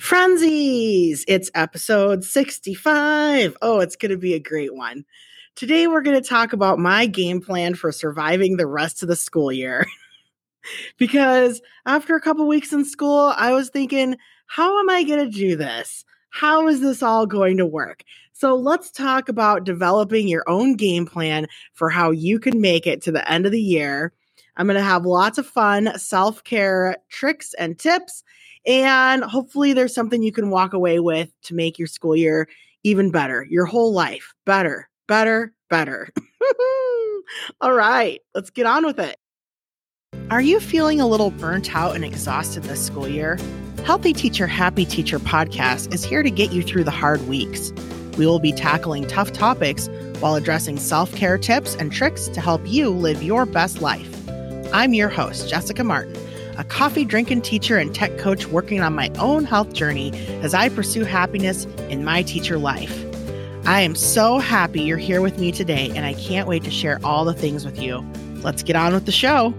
Frenzies! 0.00 1.26
It's 1.28 1.50
episode 1.54 2.24
65. 2.24 3.54
Oh, 3.60 3.80
it's 3.80 3.96
going 3.96 4.10
to 4.10 4.16
be 4.16 4.32
a 4.32 4.40
great 4.40 4.74
one. 4.74 5.04
Today, 5.56 5.88
we're 5.88 6.00
going 6.00 6.20
to 6.20 6.26
talk 6.26 6.54
about 6.54 6.78
my 6.78 7.04
game 7.04 7.42
plan 7.42 7.74
for 7.74 7.92
surviving 7.92 8.56
the 8.56 8.66
rest 8.66 9.02
of 9.02 9.10
the 9.10 9.14
school 9.14 9.52
year. 9.52 9.86
because 10.96 11.60
after 11.84 12.16
a 12.16 12.20
couple 12.20 12.48
weeks 12.48 12.72
in 12.72 12.86
school, 12.86 13.34
I 13.36 13.52
was 13.52 13.68
thinking, 13.68 14.16
how 14.46 14.80
am 14.80 14.88
I 14.88 15.04
going 15.04 15.20
to 15.20 15.38
do 15.38 15.54
this? 15.54 16.02
How 16.30 16.66
is 16.66 16.80
this 16.80 17.02
all 17.02 17.26
going 17.26 17.58
to 17.58 17.66
work? 17.66 18.02
So, 18.32 18.56
let's 18.56 18.90
talk 18.90 19.28
about 19.28 19.64
developing 19.64 20.28
your 20.28 20.48
own 20.48 20.76
game 20.76 21.04
plan 21.04 21.46
for 21.74 21.90
how 21.90 22.10
you 22.10 22.38
can 22.38 22.58
make 22.58 22.86
it 22.86 23.02
to 23.02 23.12
the 23.12 23.30
end 23.30 23.44
of 23.44 23.52
the 23.52 23.60
year. 23.60 24.14
I'm 24.56 24.66
going 24.66 24.78
to 24.78 24.82
have 24.82 25.04
lots 25.04 25.36
of 25.36 25.46
fun 25.46 25.98
self 25.98 26.42
care 26.42 26.96
tricks 27.10 27.52
and 27.58 27.78
tips 27.78 28.24
and 28.66 29.24
hopefully, 29.24 29.72
there's 29.72 29.94
something 29.94 30.22
you 30.22 30.32
can 30.32 30.50
walk 30.50 30.72
away 30.72 31.00
with 31.00 31.30
to 31.44 31.54
make 31.54 31.78
your 31.78 31.88
school 31.88 32.14
year 32.14 32.48
even 32.84 33.10
better, 33.10 33.46
your 33.48 33.66
whole 33.66 33.92
life 33.92 34.32
better, 34.46 34.88
better, 35.08 35.52
better. 35.68 36.08
All 37.60 37.72
right, 37.72 38.20
let's 38.34 38.50
get 38.50 38.66
on 38.66 38.84
with 38.84 38.98
it. 38.98 39.16
Are 40.30 40.40
you 40.40 40.60
feeling 40.60 41.00
a 41.00 41.06
little 41.06 41.30
burnt 41.30 41.74
out 41.74 41.94
and 41.94 42.04
exhausted 42.04 42.64
this 42.64 42.84
school 42.84 43.08
year? 43.08 43.38
Healthy 43.84 44.12
Teacher, 44.12 44.46
Happy 44.46 44.84
Teacher 44.84 45.18
podcast 45.18 45.92
is 45.94 46.04
here 46.04 46.22
to 46.22 46.30
get 46.30 46.52
you 46.52 46.62
through 46.62 46.84
the 46.84 46.90
hard 46.90 47.26
weeks. 47.28 47.72
We 48.18 48.26
will 48.26 48.40
be 48.40 48.52
tackling 48.52 49.06
tough 49.06 49.32
topics 49.32 49.88
while 50.18 50.34
addressing 50.34 50.78
self 50.78 51.14
care 51.14 51.38
tips 51.38 51.76
and 51.76 51.92
tricks 51.92 52.28
to 52.28 52.40
help 52.40 52.60
you 52.66 52.90
live 52.90 53.22
your 53.22 53.46
best 53.46 53.80
life. 53.80 54.28
I'm 54.72 54.94
your 54.94 55.08
host, 55.08 55.48
Jessica 55.48 55.82
Martin 55.82 56.29
a 56.58 56.64
coffee 56.64 57.04
drinking 57.04 57.42
teacher 57.42 57.76
and 57.76 57.94
tech 57.94 58.18
coach 58.18 58.46
working 58.46 58.80
on 58.80 58.94
my 58.94 59.10
own 59.18 59.44
health 59.44 59.72
journey 59.72 60.12
as 60.42 60.54
I 60.54 60.68
pursue 60.68 61.04
happiness 61.04 61.64
in 61.88 62.04
my 62.04 62.22
teacher 62.22 62.58
life. 62.58 63.04
I 63.66 63.82
am 63.82 63.94
so 63.94 64.38
happy 64.38 64.80
you're 64.82 64.98
here 64.98 65.20
with 65.20 65.38
me 65.38 65.52
today, 65.52 65.90
and 65.94 66.06
I 66.06 66.14
can't 66.14 66.48
wait 66.48 66.64
to 66.64 66.70
share 66.70 66.98
all 67.04 67.24
the 67.24 67.34
things 67.34 67.64
with 67.64 67.80
you. 67.80 68.04
Let's 68.42 68.62
get 68.62 68.76
on 68.76 68.94
with 68.94 69.06
the 69.06 69.12
show. 69.12 69.54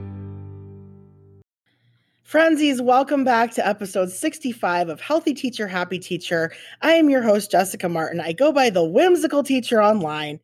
Frenzies, 2.23 2.81
welcome 2.81 3.23
back 3.23 3.51
to 3.51 3.67
episode 3.67 4.09
65 4.09 4.89
of 4.89 5.01
Healthy 5.01 5.33
Teacher, 5.33 5.67
Happy 5.67 5.99
Teacher. 5.99 6.51
I 6.81 6.93
am 6.93 7.09
your 7.09 7.21
host, 7.21 7.51
Jessica 7.51 7.89
Martin. 7.89 8.21
I 8.21 8.31
go 8.33 8.51
by 8.51 8.69
the 8.69 8.83
whimsical 8.83 9.43
teacher 9.43 9.83
online. 9.83 10.39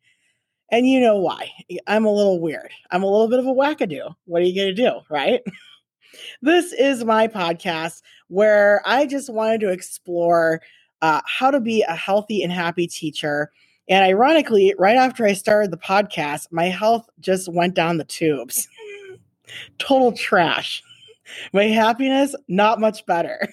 And 0.70 0.86
you 0.86 1.00
know 1.00 1.16
why. 1.16 1.50
I'm 1.86 2.04
a 2.04 2.12
little 2.12 2.40
weird. 2.40 2.70
I'm 2.90 3.02
a 3.02 3.10
little 3.10 3.28
bit 3.28 3.38
of 3.38 3.46
a 3.46 3.54
wackadoo. 3.54 4.14
What 4.26 4.42
are 4.42 4.44
you 4.44 4.54
going 4.54 4.74
to 4.74 4.82
do, 4.82 5.00
right? 5.08 5.40
this 6.42 6.72
is 6.72 7.04
my 7.04 7.28
podcast 7.28 8.02
where 8.28 8.82
I 8.86 9.06
just 9.06 9.30
wanted 9.30 9.60
to 9.60 9.70
explore 9.70 10.60
uh, 11.02 11.20
how 11.26 11.50
to 11.50 11.60
be 11.60 11.82
a 11.82 11.94
healthy 11.94 12.42
and 12.42 12.52
happy 12.52 12.86
teacher. 12.86 13.50
And 13.88 14.04
ironically, 14.04 14.74
right 14.78 14.96
after 14.96 15.24
I 15.24 15.32
started 15.32 15.70
the 15.70 15.78
podcast, 15.78 16.48
my 16.50 16.66
health 16.66 17.08
just 17.20 17.52
went 17.52 17.74
down 17.74 17.98
the 17.98 18.04
tubes. 18.04 18.68
Total 19.78 20.12
trash. 20.12 20.82
My 21.52 21.64
happiness, 21.64 22.34
not 22.48 22.80
much 22.80 23.04
better. 23.06 23.48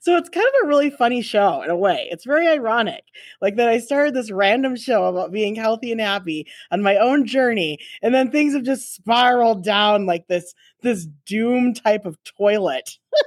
So 0.00 0.16
it's 0.16 0.28
kind 0.28 0.46
of 0.46 0.64
a 0.64 0.68
really 0.68 0.90
funny 0.90 1.22
show 1.22 1.62
in 1.62 1.70
a 1.70 1.76
way. 1.76 2.08
It's 2.10 2.24
very 2.24 2.48
ironic. 2.48 3.04
Like 3.40 3.56
that 3.56 3.68
I 3.68 3.78
started 3.78 4.14
this 4.14 4.30
random 4.30 4.76
show 4.76 5.06
about 5.06 5.32
being 5.32 5.54
healthy 5.54 5.92
and 5.92 6.00
happy 6.00 6.46
on 6.70 6.82
my 6.82 6.96
own 6.96 7.26
journey 7.26 7.78
and 8.02 8.14
then 8.14 8.30
things 8.30 8.54
have 8.54 8.64
just 8.64 8.94
spiraled 8.94 9.64
down 9.64 10.06
like 10.06 10.26
this 10.28 10.54
this 10.82 11.06
doom 11.26 11.74
type 11.74 12.06
of 12.06 12.18
toilet. 12.24 12.98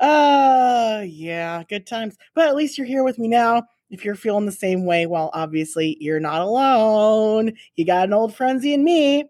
uh 0.00 1.02
yeah, 1.06 1.62
good 1.68 1.86
times. 1.86 2.16
But 2.34 2.48
at 2.48 2.56
least 2.56 2.78
you're 2.78 2.86
here 2.86 3.04
with 3.04 3.18
me 3.18 3.28
now. 3.28 3.64
If 3.90 4.04
you're 4.04 4.14
feeling 4.14 4.46
the 4.46 4.52
same 4.52 4.86
way, 4.86 5.06
well, 5.06 5.30
obviously 5.34 5.96
you're 6.00 6.20
not 6.20 6.40
alone. 6.40 7.52
You 7.76 7.84
got 7.84 8.08
an 8.08 8.14
old 8.14 8.34
frenzy 8.34 8.72
in 8.72 8.82
me. 8.84 9.26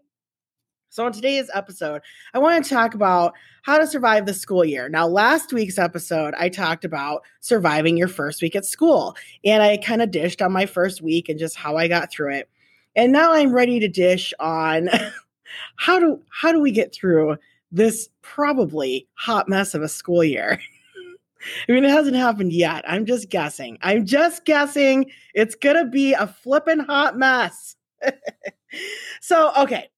So, 0.93 1.03
on 1.03 1.11
today's 1.11 1.49
episode, 1.55 2.03
I 2.35 2.37
want 2.37 2.63
to 2.63 2.69
talk 2.69 2.93
about 2.93 3.33
how 3.63 3.79
to 3.79 3.87
survive 3.87 4.27
the 4.27 4.33
school 4.35 4.63
year. 4.63 4.89
Now, 4.89 5.07
last 5.07 5.51
week's 5.51 5.79
episode, 5.79 6.35
I 6.37 6.49
talked 6.49 6.85
about 6.85 7.23
surviving 7.39 7.97
your 7.97 8.07
first 8.07 8.43
week 8.43 8.55
at 8.55 8.63
school, 8.63 9.15
and 9.43 9.63
I 9.63 9.77
kind 9.77 10.03
of 10.03 10.11
dished 10.11 10.39
on 10.39 10.51
my 10.51 10.67
first 10.67 11.01
week 11.01 11.29
and 11.29 11.39
just 11.39 11.55
how 11.55 11.77
I 11.77 11.87
got 11.87 12.11
through 12.11 12.35
it. 12.35 12.49
And 12.95 13.11
now 13.11 13.33
I'm 13.33 13.51
ready 13.51 13.79
to 13.79 13.87
dish 13.87 14.35
on 14.39 14.87
how 15.77 15.97
do 15.97 16.21
how 16.29 16.51
do 16.51 16.59
we 16.59 16.69
get 16.69 16.93
through 16.93 17.37
this 17.71 18.07
probably 18.21 19.07
hot 19.15 19.49
mess 19.49 19.73
of 19.73 19.81
a 19.81 19.89
school 19.89 20.23
year. 20.23 20.59
I 21.67 21.71
mean, 21.71 21.85
it 21.85 21.89
hasn't 21.89 22.17
happened 22.17 22.53
yet. 22.53 22.85
I'm 22.87 23.07
just 23.07 23.31
guessing. 23.31 23.79
I'm 23.81 24.05
just 24.05 24.45
guessing 24.45 25.09
it's 25.33 25.55
going 25.55 25.77
to 25.77 25.85
be 25.85 26.13
a 26.13 26.27
flippin' 26.27 26.81
hot 26.81 27.17
mess. 27.17 27.75
so, 29.21 29.51
okay, 29.57 29.89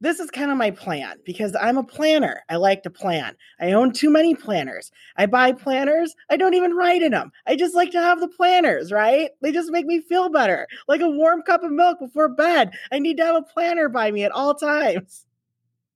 this 0.00 0.18
is 0.18 0.30
kind 0.30 0.50
of 0.50 0.56
my 0.56 0.70
plan 0.70 1.18
because 1.24 1.54
I'm 1.60 1.76
a 1.76 1.82
planner. 1.82 2.42
I 2.48 2.56
like 2.56 2.82
to 2.84 2.90
plan. 2.90 3.36
I 3.60 3.72
own 3.72 3.92
too 3.92 4.10
many 4.10 4.34
planners. 4.34 4.90
I 5.16 5.26
buy 5.26 5.52
planners. 5.52 6.14
I 6.30 6.36
don't 6.36 6.54
even 6.54 6.74
write 6.74 7.02
in 7.02 7.12
them. 7.12 7.32
I 7.46 7.56
just 7.56 7.74
like 7.74 7.90
to 7.92 8.00
have 8.00 8.20
the 8.20 8.28
planners, 8.28 8.90
right? 8.90 9.30
They 9.42 9.52
just 9.52 9.70
make 9.70 9.86
me 9.86 10.00
feel 10.00 10.30
better. 10.30 10.66
Like 10.88 11.02
a 11.02 11.10
warm 11.10 11.42
cup 11.42 11.62
of 11.62 11.70
milk 11.70 11.98
before 11.98 12.28
bed. 12.28 12.72
I 12.90 12.98
need 12.98 13.18
to 13.18 13.24
have 13.24 13.36
a 13.36 13.42
planner 13.42 13.88
by 13.88 14.10
me 14.10 14.24
at 14.24 14.32
all 14.32 14.54
times. 14.54 15.26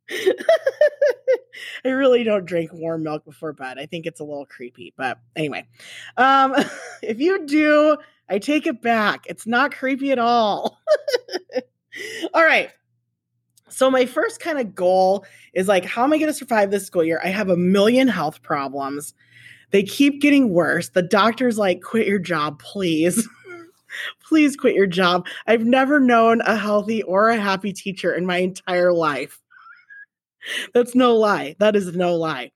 I 0.11 1.89
really 1.89 2.25
don't 2.25 2.45
drink 2.45 2.73
warm 2.75 3.05
milk 3.05 3.25
before 3.25 3.55
bed. 3.55 3.79
I 3.79 3.87
think 3.87 4.05
it's 4.07 4.21
a 4.21 4.25
little 4.25 4.47
creepy, 4.47 4.93
but 4.97 5.19
anyway. 5.35 5.67
Um, 6.17 6.55
if 7.03 7.21
you 7.21 7.47
do, 7.47 7.97
I 8.29 8.39
take 8.39 8.67
it 8.67 8.83
back. 8.83 9.25
It's 9.27 9.47
not 9.47 9.75
creepy 9.75 10.13
at 10.13 10.19
all. 10.19 10.79
all 12.35 12.45
right. 12.45 12.71
So 13.75 13.91
my 13.91 14.07
first 14.07 14.39
kind 14.39 14.61
of 14.61 14.73
goal 14.73 15.25
is 15.53 15.67
like, 15.67 15.85
how 15.85 16.05
am 16.05 16.13
I 16.13 16.19
going 16.19 16.29
to 16.29 16.33
survive 16.33 16.71
this 16.71 16.87
school 16.87 17.03
year? 17.03 17.21
I 17.25 17.29
have 17.29 17.49
a 17.49 17.57
million 17.57 18.07
health 18.07 18.41
problems. 18.41 19.15
They 19.73 19.83
keep 19.83 20.21
getting 20.21 20.51
worse. 20.51 20.91
The 20.91 21.03
doctor's 21.03 21.59
like, 21.59 21.83
quit 21.83 22.07
your 22.07 22.21
job, 22.21 22.61
please. 22.61 23.29
please 24.25 24.55
quit 24.55 24.77
your 24.77 24.87
job. 24.87 25.27
I've 25.49 25.65
never 25.65 25.99
known 25.99 26.41
a 26.43 26.55
healthy 26.55 27.03
or 27.03 27.31
a 27.31 27.37
happy 27.37 27.73
teacher 27.73 28.15
in 28.15 28.27
my 28.27 28.37
entire 28.39 28.93
life. 28.93 29.43
That's 30.73 30.95
no 30.95 31.17
lie. 31.17 31.57
That 31.59 31.75
is 31.75 31.97
no 31.97 32.15
lie. 32.15 32.53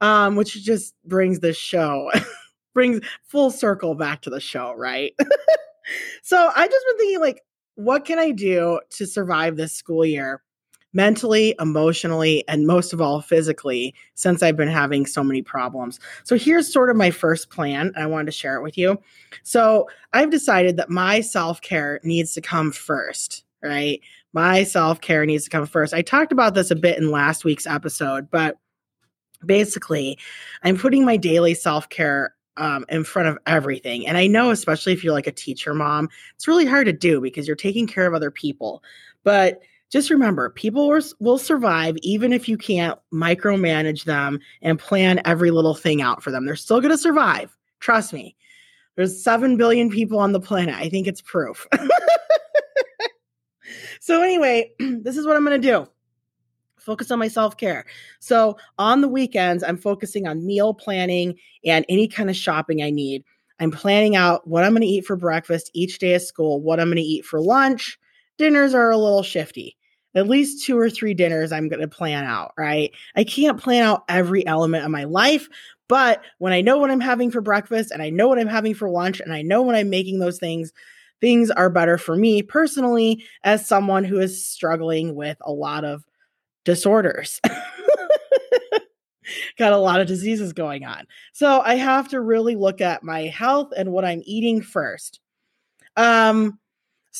Um, 0.00 0.34
which 0.34 0.60
just 0.64 0.92
brings 1.04 1.38
this 1.38 1.56
show, 1.56 2.10
brings 2.74 3.00
full 3.22 3.52
circle 3.52 3.94
back 3.94 4.22
to 4.22 4.30
the 4.30 4.40
show, 4.40 4.74
right? 4.76 5.12
so 6.24 6.50
I 6.56 6.66
just 6.66 6.86
been 6.88 6.98
thinking, 6.98 7.20
like, 7.20 7.42
what 7.76 8.04
can 8.04 8.18
I 8.18 8.32
do 8.32 8.80
to 8.90 9.06
survive 9.06 9.56
this 9.56 9.72
school 9.72 10.04
year? 10.04 10.42
Mentally, 10.92 11.54
emotionally, 11.60 12.44
and 12.48 12.66
most 12.66 12.92
of 12.92 13.00
all, 13.00 13.20
physically, 13.20 13.94
since 14.14 14.42
I've 14.42 14.56
been 14.56 14.68
having 14.68 15.06
so 15.06 15.22
many 15.22 15.42
problems. 15.42 16.00
So 16.24 16.36
here's 16.36 16.72
sort 16.72 16.90
of 16.90 16.96
my 16.96 17.10
first 17.10 17.50
plan. 17.50 17.92
I 17.96 18.06
wanted 18.06 18.26
to 18.26 18.32
share 18.32 18.56
it 18.56 18.62
with 18.62 18.78
you. 18.78 18.98
So 19.42 19.88
I've 20.12 20.30
decided 20.30 20.76
that 20.76 20.90
my 20.90 21.20
self 21.20 21.60
care 21.60 22.00
needs 22.02 22.32
to 22.34 22.40
come 22.40 22.72
first, 22.72 23.44
right? 23.62 24.00
My 24.32 24.62
self 24.64 25.00
care 25.00 25.26
needs 25.26 25.44
to 25.44 25.50
come 25.50 25.66
first. 25.66 25.94
I 25.94 26.02
talked 26.02 26.32
about 26.32 26.54
this 26.54 26.70
a 26.70 26.76
bit 26.76 26.98
in 26.98 27.10
last 27.10 27.44
week's 27.44 27.66
episode, 27.66 28.30
but 28.30 28.58
basically, 29.44 30.18
I'm 30.62 30.76
putting 30.76 31.04
my 31.04 31.16
daily 31.16 31.54
self 31.54 31.88
care 31.88 32.34
um, 32.56 32.84
in 32.88 33.04
front 33.04 33.28
of 33.28 33.38
everything. 33.46 34.06
And 34.06 34.16
I 34.16 34.26
know, 34.26 34.50
especially 34.50 34.92
if 34.92 35.04
you're 35.04 35.12
like 35.12 35.26
a 35.26 35.32
teacher 35.32 35.74
mom, 35.74 36.08
it's 36.34 36.48
really 36.48 36.66
hard 36.66 36.86
to 36.86 36.92
do 36.92 37.20
because 37.20 37.46
you're 37.46 37.56
taking 37.56 37.86
care 37.86 38.06
of 38.06 38.14
other 38.14 38.30
people. 38.30 38.82
But 39.22 39.60
just 39.90 40.10
remember 40.10 40.50
people 40.50 41.00
will 41.18 41.38
survive 41.38 41.96
even 42.02 42.32
if 42.32 42.48
you 42.48 42.58
can't 42.58 42.98
micromanage 43.12 44.04
them 44.04 44.38
and 44.60 44.78
plan 44.78 45.20
every 45.24 45.50
little 45.50 45.74
thing 45.74 46.02
out 46.02 46.22
for 46.22 46.30
them. 46.30 46.44
They're 46.44 46.56
still 46.56 46.80
going 46.80 46.90
to 46.90 46.98
survive. 46.98 47.56
Trust 47.80 48.12
me. 48.12 48.36
There's 48.96 49.22
7 49.22 49.56
billion 49.56 49.90
people 49.90 50.18
on 50.18 50.32
the 50.32 50.40
planet. 50.40 50.74
I 50.74 50.88
think 50.88 51.06
it's 51.06 51.22
proof. 51.22 51.66
so, 54.00 54.22
anyway, 54.22 54.72
this 54.78 55.16
is 55.16 55.26
what 55.26 55.36
I'm 55.36 55.44
going 55.44 55.60
to 55.60 55.68
do 55.68 55.88
focus 56.76 57.10
on 57.10 57.18
my 57.18 57.28
self 57.28 57.56
care. 57.56 57.86
So, 58.18 58.58
on 58.78 59.00
the 59.00 59.08
weekends, 59.08 59.62
I'm 59.62 59.76
focusing 59.76 60.26
on 60.26 60.44
meal 60.44 60.74
planning 60.74 61.36
and 61.64 61.86
any 61.88 62.08
kind 62.08 62.28
of 62.28 62.36
shopping 62.36 62.82
I 62.82 62.90
need. 62.90 63.24
I'm 63.60 63.70
planning 63.70 64.16
out 64.16 64.46
what 64.46 64.64
I'm 64.64 64.72
going 64.72 64.82
to 64.82 64.88
eat 64.88 65.06
for 65.06 65.16
breakfast 65.16 65.70
each 65.74 65.98
day 65.98 66.14
of 66.14 66.22
school, 66.22 66.60
what 66.60 66.80
I'm 66.80 66.88
going 66.88 66.96
to 66.96 67.02
eat 67.02 67.24
for 67.24 67.40
lunch. 67.40 67.98
Dinners 68.36 68.74
are 68.74 68.90
a 68.90 68.96
little 68.96 69.22
shifty 69.22 69.77
at 70.14 70.28
least 70.28 70.64
two 70.64 70.78
or 70.78 70.90
three 70.90 71.14
dinners 71.14 71.52
I'm 71.52 71.68
going 71.68 71.80
to 71.80 71.88
plan 71.88 72.24
out, 72.24 72.52
right? 72.56 72.92
I 73.14 73.24
can't 73.24 73.60
plan 73.60 73.84
out 73.84 74.04
every 74.08 74.46
element 74.46 74.84
of 74.84 74.90
my 74.90 75.04
life, 75.04 75.48
but 75.88 76.22
when 76.38 76.52
I 76.52 76.60
know 76.60 76.78
what 76.78 76.90
I'm 76.90 77.00
having 77.00 77.30
for 77.30 77.40
breakfast 77.40 77.90
and 77.90 78.02
I 78.02 78.10
know 78.10 78.28
what 78.28 78.38
I'm 78.38 78.48
having 78.48 78.74
for 78.74 78.90
lunch 78.90 79.20
and 79.20 79.32
I 79.32 79.42
know 79.42 79.62
when 79.62 79.76
I'm 79.76 79.90
making 79.90 80.18
those 80.18 80.38
things, 80.38 80.72
things 81.20 81.50
are 81.50 81.70
better 81.70 81.98
for 81.98 82.16
me 82.16 82.42
personally 82.42 83.24
as 83.42 83.66
someone 83.66 84.04
who 84.04 84.18
is 84.18 84.46
struggling 84.46 85.14
with 85.14 85.38
a 85.40 85.52
lot 85.52 85.84
of 85.84 86.04
disorders. 86.64 87.40
got 89.58 89.72
a 89.72 89.78
lot 89.78 90.00
of 90.00 90.06
diseases 90.06 90.52
going 90.52 90.84
on. 90.84 91.06
So 91.32 91.60
I 91.60 91.74
have 91.74 92.08
to 92.08 92.20
really 92.20 92.56
look 92.56 92.80
at 92.80 93.02
my 93.02 93.22
health 93.22 93.72
and 93.76 93.92
what 93.92 94.04
I'm 94.04 94.22
eating 94.24 94.62
first. 94.62 95.20
Um 95.96 96.58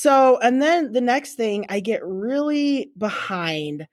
so 0.01 0.39
and 0.39 0.63
then 0.63 0.93
the 0.93 1.01
next 1.01 1.35
thing 1.35 1.67
I 1.69 1.81
get 1.81 2.05
really 2.05 2.93
behind 2.97 3.89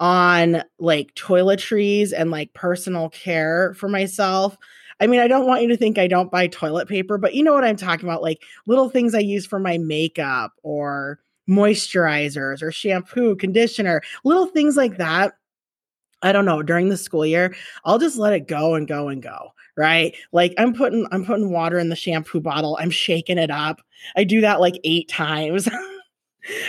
on 0.00 0.62
like 0.78 1.14
toiletries 1.14 2.12
and 2.16 2.30
like 2.30 2.52
personal 2.54 3.08
care 3.10 3.74
for 3.74 3.88
myself. 3.88 4.58
I 5.00 5.06
mean, 5.06 5.20
I 5.20 5.28
don't 5.28 5.46
want 5.46 5.62
you 5.62 5.68
to 5.68 5.76
think 5.76 5.98
I 5.98 6.06
don't 6.06 6.30
buy 6.30 6.48
toilet 6.48 6.88
paper, 6.88 7.18
but 7.18 7.34
you 7.34 7.42
know 7.42 7.54
what 7.54 7.64
I'm 7.64 7.76
talking 7.76 8.08
about 8.08 8.22
like 8.22 8.42
little 8.66 8.90
things 8.90 9.14
I 9.14 9.20
use 9.20 9.46
for 9.46 9.58
my 9.58 9.78
makeup 9.78 10.52
or 10.62 11.18
moisturizers 11.48 12.62
or 12.62 12.70
shampoo, 12.70 13.34
conditioner, 13.36 14.02
little 14.24 14.46
things 14.46 14.76
like 14.76 14.98
that. 14.98 15.34
I 16.22 16.32
don't 16.32 16.44
know, 16.44 16.62
during 16.62 16.90
the 16.90 16.96
school 16.96 17.24
year, 17.24 17.54
I'll 17.84 17.98
just 17.98 18.18
let 18.18 18.34
it 18.34 18.48
go 18.48 18.74
and 18.74 18.86
go 18.88 19.08
and 19.08 19.22
go, 19.22 19.52
right? 19.78 20.14
Like 20.32 20.52
I'm 20.58 20.74
putting 20.74 21.06
I'm 21.12 21.24
putting 21.24 21.50
water 21.50 21.78
in 21.78 21.88
the 21.88 21.96
shampoo 21.96 22.40
bottle, 22.40 22.76
I'm 22.80 22.90
shaking 22.90 23.38
it 23.38 23.50
up. 23.50 23.80
I 24.16 24.24
do 24.24 24.42
that 24.42 24.60
like 24.60 24.78
8 24.84 25.08
times. 25.08 25.68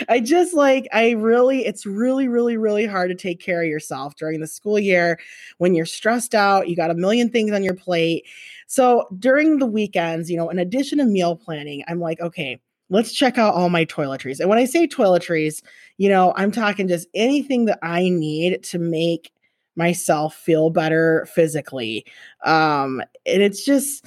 I 0.08 0.20
just 0.20 0.52
like, 0.52 0.88
I 0.92 1.10
really, 1.12 1.64
it's 1.64 1.86
really, 1.86 2.28
really, 2.28 2.56
really 2.56 2.86
hard 2.86 3.10
to 3.10 3.14
take 3.14 3.40
care 3.40 3.62
of 3.62 3.68
yourself 3.68 4.14
during 4.16 4.40
the 4.40 4.46
school 4.46 4.78
year 4.78 5.18
when 5.58 5.74
you're 5.74 5.86
stressed 5.86 6.34
out, 6.34 6.68
you 6.68 6.76
got 6.76 6.90
a 6.90 6.94
million 6.94 7.30
things 7.30 7.52
on 7.52 7.64
your 7.64 7.74
plate. 7.74 8.26
So 8.66 9.06
during 9.18 9.58
the 9.58 9.66
weekends, 9.66 10.30
you 10.30 10.36
know, 10.36 10.50
in 10.50 10.58
addition 10.58 10.98
to 10.98 11.04
meal 11.04 11.36
planning, 11.36 11.82
I'm 11.88 12.00
like, 12.00 12.20
okay, 12.20 12.60
let's 12.90 13.12
check 13.12 13.38
out 13.38 13.54
all 13.54 13.70
my 13.70 13.84
toiletries. 13.84 14.40
And 14.40 14.48
when 14.48 14.58
I 14.58 14.64
say 14.64 14.86
toiletries, 14.86 15.62
you 15.96 16.08
know, 16.08 16.34
I'm 16.36 16.50
talking 16.50 16.88
just 16.88 17.08
anything 17.14 17.64
that 17.66 17.78
I 17.82 18.08
need 18.08 18.62
to 18.64 18.78
make 18.78 19.32
myself 19.80 20.34
feel 20.34 20.68
better 20.68 21.26
physically. 21.32 22.04
Um, 22.44 23.02
and 23.24 23.42
it's 23.42 23.64
just, 23.64 24.04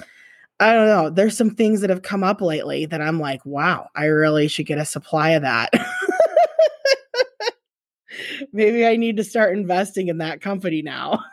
I 0.60 0.72
don't 0.72 0.86
know. 0.86 1.10
There's 1.10 1.36
some 1.36 1.50
things 1.50 1.80
that 1.80 1.90
have 1.90 2.02
come 2.02 2.22
up 2.22 2.40
lately 2.40 2.86
that 2.86 3.02
I'm 3.02 3.18
like, 3.18 3.44
wow, 3.44 3.88
I 3.96 4.04
really 4.04 4.46
should 4.46 4.66
get 4.66 4.78
a 4.78 4.84
supply 4.84 5.30
of 5.30 5.42
that. 5.42 5.72
Maybe 8.52 8.86
I 8.86 8.94
need 8.94 9.16
to 9.16 9.24
start 9.24 9.58
investing 9.58 10.06
in 10.06 10.18
that 10.18 10.40
company 10.40 10.80
now. 10.80 11.24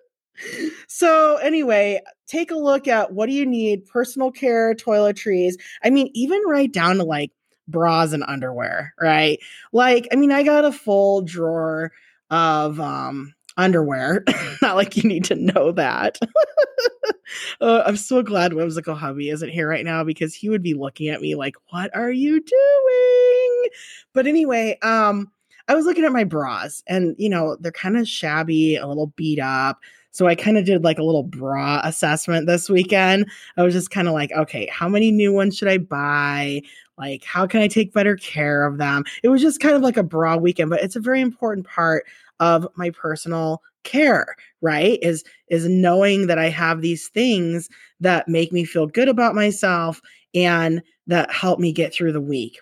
so, 0.88 1.36
anyway, 1.36 2.00
take 2.26 2.50
a 2.50 2.56
look 2.56 2.88
at 2.88 3.12
what 3.12 3.26
do 3.26 3.32
you 3.32 3.44
need 3.44 3.84
personal 3.84 4.30
care, 4.30 4.74
toiletries. 4.74 5.56
I 5.84 5.90
mean, 5.90 6.10
even 6.14 6.40
right 6.46 6.72
down 6.72 6.96
to 6.96 7.04
like 7.04 7.32
bras 7.68 8.14
and 8.14 8.24
underwear, 8.26 8.94
right? 8.98 9.38
Like, 9.74 10.08
I 10.10 10.16
mean, 10.16 10.32
I 10.32 10.42
got 10.42 10.64
a 10.64 10.72
full 10.72 11.20
drawer 11.20 11.92
of 12.30 12.80
um 12.80 13.34
underwear. 13.58 14.24
Not 14.62 14.76
like 14.76 14.96
you 14.96 15.02
need 15.02 15.24
to 15.24 15.34
know 15.34 15.72
that. 15.72 16.18
uh, 17.60 17.82
I'm 17.84 17.96
so 17.96 18.22
glad 18.22 18.54
Whimsical 18.54 18.94
Hubby 18.94 19.28
isn't 19.28 19.50
here 19.50 19.68
right 19.68 19.84
now 19.84 20.04
because 20.04 20.34
he 20.34 20.48
would 20.48 20.62
be 20.62 20.74
looking 20.74 21.08
at 21.08 21.20
me 21.20 21.34
like, 21.34 21.56
"What 21.70 21.94
are 21.94 22.10
you 22.10 22.40
doing?" 22.40 23.70
But 24.14 24.26
anyway, 24.26 24.78
um, 24.82 25.30
I 25.68 25.74
was 25.74 25.84
looking 25.84 26.04
at 26.04 26.12
my 26.12 26.24
bras, 26.24 26.82
and 26.86 27.14
you 27.18 27.28
know 27.28 27.56
they're 27.60 27.72
kind 27.72 27.98
of 27.98 28.08
shabby, 28.08 28.76
a 28.76 28.86
little 28.86 29.08
beat 29.08 29.40
up. 29.40 29.80
So 30.10 30.26
I 30.26 30.34
kind 30.34 30.56
of 30.56 30.64
did 30.64 30.82
like 30.82 30.98
a 30.98 31.04
little 31.04 31.22
bra 31.22 31.80
assessment 31.84 32.46
this 32.46 32.70
weekend. 32.70 33.26
I 33.56 33.62
was 33.62 33.74
just 33.74 33.90
kind 33.90 34.08
of 34.08 34.14
like, 34.14 34.32
okay, 34.32 34.66
how 34.72 34.88
many 34.88 35.12
new 35.12 35.32
ones 35.32 35.56
should 35.56 35.68
I 35.68 35.78
buy? 35.78 36.62
Like, 36.96 37.22
how 37.24 37.46
can 37.46 37.60
I 37.60 37.68
take 37.68 37.92
better 37.92 38.16
care 38.16 38.66
of 38.66 38.78
them? 38.78 39.04
It 39.22 39.28
was 39.28 39.40
just 39.40 39.60
kind 39.60 39.76
of 39.76 39.82
like 39.82 39.96
a 39.96 40.02
bra 40.02 40.36
weekend, 40.36 40.70
but 40.70 40.82
it's 40.82 40.96
a 40.96 41.00
very 41.00 41.20
important 41.20 41.66
part 41.66 42.04
of 42.40 42.66
my 42.76 42.90
personal 42.90 43.62
care 43.84 44.36
right? 44.60 44.98
Is 45.02 45.24
is 45.48 45.68
knowing 45.68 46.26
that 46.26 46.38
i 46.38 46.48
have 46.48 46.80
these 46.80 47.08
things 47.08 47.68
that 48.00 48.28
make 48.28 48.52
me 48.52 48.64
feel 48.64 48.86
good 48.86 49.08
about 49.08 49.34
myself 49.34 50.00
and 50.34 50.82
that 51.06 51.32
help 51.32 51.58
me 51.58 51.72
get 51.72 51.94
through 51.94 52.12
the 52.12 52.20
week. 52.20 52.58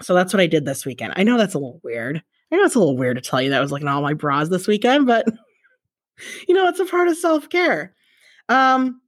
So 0.00 0.14
that's 0.14 0.32
what 0.32 0.40
i 0.40 0.46
did 0.46 0.64
this 0.64 0.86
weekend. 0.86 1.14
I 1.16 1.22
know 1.22 1.38
that's 1.38 1.54
a 1.54 1.58
little 1.58 1.80
weird. 1.82 2.22
I 2.52 2.56
know 2.56 2.64
it's 2.64 2.74
a 2.74 2.78
little 2.78 2.96
weird 2.96 3.16
to 3.16 3.22
tell 3.22 3.42
you 3.42 3.50
that 3.50 3.58
i 3.58 3.60
was 3.60 3.72
looking 3.72 3.88
at 3.88 3.94
all 3.94 4.02
my 4.02 4.14
bras 4.14 4.48
this 4.48 4.66
weekend 4.66 5.06
but 5.06 5.26
you 6.48 6.54
know 6.54 6.68
it's 6.68 6.80
a 6.80 6.86
part 6.86 7.08
of 7.08 7.16
self-care. 7.16 7.94
Um 8.48 9.00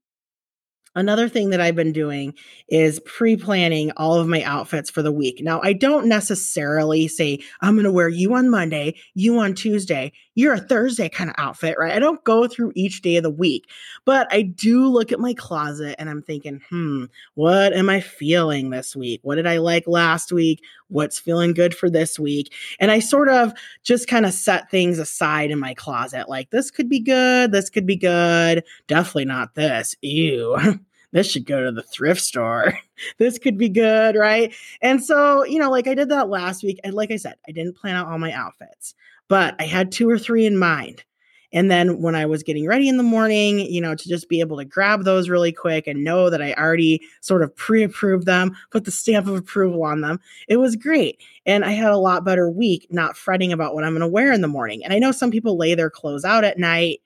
Another 0.96 1.28
thing 1.28 1.50
that 1.50 1.60
I've 1.60 1.76
been 1.76 1.92
doing 1.92 2.34
is 2.68 2.98
pre 3.00 3.36
planning 3.36 3.92
all 3.96 4.14
of 4.14 4.26
my 4.26 4.42
outfits 4.42 4.90
for 4.90 5.02
the 5.02 5.12
week. 5.12 5.40
Now, 5.40 5.60
I 5.62 5.72
don't 5.72 6.06
necessarily 6.06 7.06
say, 7.06 7.38
I'm 7.60 7.74
going 7.74 7.84
to 7.84 7.92
wear 7.92 8.08
you 8.08 8.34
on 8.34 8.50
Monday, 8.50 8.96
you 9.14 9.38
on 9.38 9.54
Tuesday, 9.54 10.12
you're 10.34 10.54
a 10.54 10.60
Thursday 10.60 11.08
kind 11.08 11.30
of 11.30 11.36
outfit, 11.38 11.76
right? 11.78 11.92
I 11.92 12.00
don't 12.00 12.24
go 12.24 12.48
through 12.48 12.72
each 12.74 13.02
day 13.02 13.16
of 13.16 13.22
the 13.22 13.30
week, 13.30 13.68
but 14.04 14.26
I 14.32 14.42
do 14.42 14.86
look 14.88 15.12
at 15.12 15.20
my 15.20 15.34
closet 15.34 15.94
and 15.98 16.10
I'm 16.10 16.22
thinking, 16.22 16.60
hmm, 16.68 17.04
what 17.34 17.72
am 17.72 17.88
I 17.88 18.00
feeling 18.00 18.70
this 18.70 18.96
week? 18.96 19.20
What 19.22 19.36
did 19.36 19.46
I 19.46 19.58
like 19.58 19.84
last 19.86 20.32
week? 20.32 20.60
What's 20.90 21.18
feeling 21.18 21.54
good 21.54 21.74
for 21.74 21.88
this 21.88 22.18
week? 22.18 22.52
And 22.78 22.90
I 22.90 22.98
sort 22.98 23.28
of 23.28 23.52
just 23.82 24.08
kind 24.08 24.26
of 24.26 24.32
set 24.32 24.70
things 24.70 24.98
aside 24.98 25.50
in 25.50 25.58
my 25.58 25.74
closet. 25.74 26.28
Like, 26.28 26.50
this 26.50 26.70
could 26.70 26.88
be 26.88 27.00
good, 27.00 27.52
this 27.52 27.70
could 27.70 27.86
be 27.86 27.96
good, 27.96 28.64
definitely 28.86 29.24
not 29.24 29.54
this. 29.54 29.94
Ew. 30.02 30.56
this 31.12 31.30
should 31.30 31.46
go 31.46 31.64
to 31.64 31.72
the 31.72 31.82
thrift 31.82 32.20
store. 32.20 32.78
this 33.18 33.38
could 33.38 33.58
be 33.58 33.68
good, 33.68 34.16
right? 34.16 34.54
And 34.80 35.02
so, 35.02 35.44
you 35.44 35.58
know, 35.58 35.70
like 35.70 35.86
I 35.86 35.94
did 35.94 36.08
that 36.10 36.28
last 36.28 36.62
week. 36.62 36.80
And 36.84 36.94
like 36.94 37.10
I 37.10 37.16
said, 37.16 37.36
I 37.48 37.52
didn't 37.52 37.76
plan 37.76 37.96
out 37.96 38.08
all 38.08 38.18
my 38.18 38.32
outfits, 38.32 38.94
but 39.28 39.54
I 39.58 39.64
had 39.64 39.92
two 39.92 40.08
or 40.08 40.18
three 40.18 40.46
in 40.46 40.56
mind. 40.58 41.04
And 41.52 41.70
then 41.70 42.00
when 42.00 42.14
I 42.14 42.26
was 42.26 42.42
getting 42.42 42.66
ready 42.66 42.88
in 42.88 42.96
the 42.96 43.02
morning, 43.02 43.60
you 43.60 43.80
know, 43.80 43.94
to 43.94 44.08
just 44.08 44.28
be 44.28 44.40
able 44.40 44.56
to 44.58 44.64
grab 44.64 45.04
those 45.04 45.28
really 45.28 45.52
quick 45.52 45.86
and 45.86 46.04
know 46.04 46.30
that 46.30 46.42
I 46.42 46.54
already 46.54 47.02
sort 47.20 47.42
of 47.42 47.54
pre 47.56 47.82
approved 47.82 48.26
them, 48.26 48.56
put 48.70 48.84
the 48.84 48.90
stamp 48.90 49.26
of 49.26 49.34
approval 49.34 49.82
on 49.84 50.00
them, 50.00 50.20
it 50.48 50.58
was 50.58 50.76
great. 50.76 51.20
And 51.46 51.64
I 51.64 51.72
had 51.72 51.90
a 51.90 51.96
lot 51.96 52.24
better 52.24 52.48
week 52.48 52.86
not 52.90 53.16
fretting 53.16 53.52
about 53.52 53.74
what 53.74 53.84
I'm 53.84 53.92
going 53.92 54.00
to 54.00 54.08
wear 54.08 54.32
in 54.32 54.40
the 54.40 54.48
morning. 54.48 54.84
And 54.84 54.92
I 54.92 54.98
know 54.98 55.12
some 55.12 55.30
people 55.30 55.56
lay 55.56 55.74
their 55.74 55.90
clothes 55.90 56.24
out 56.24 56.44
at 56.44 56.58
night 56.58 57.00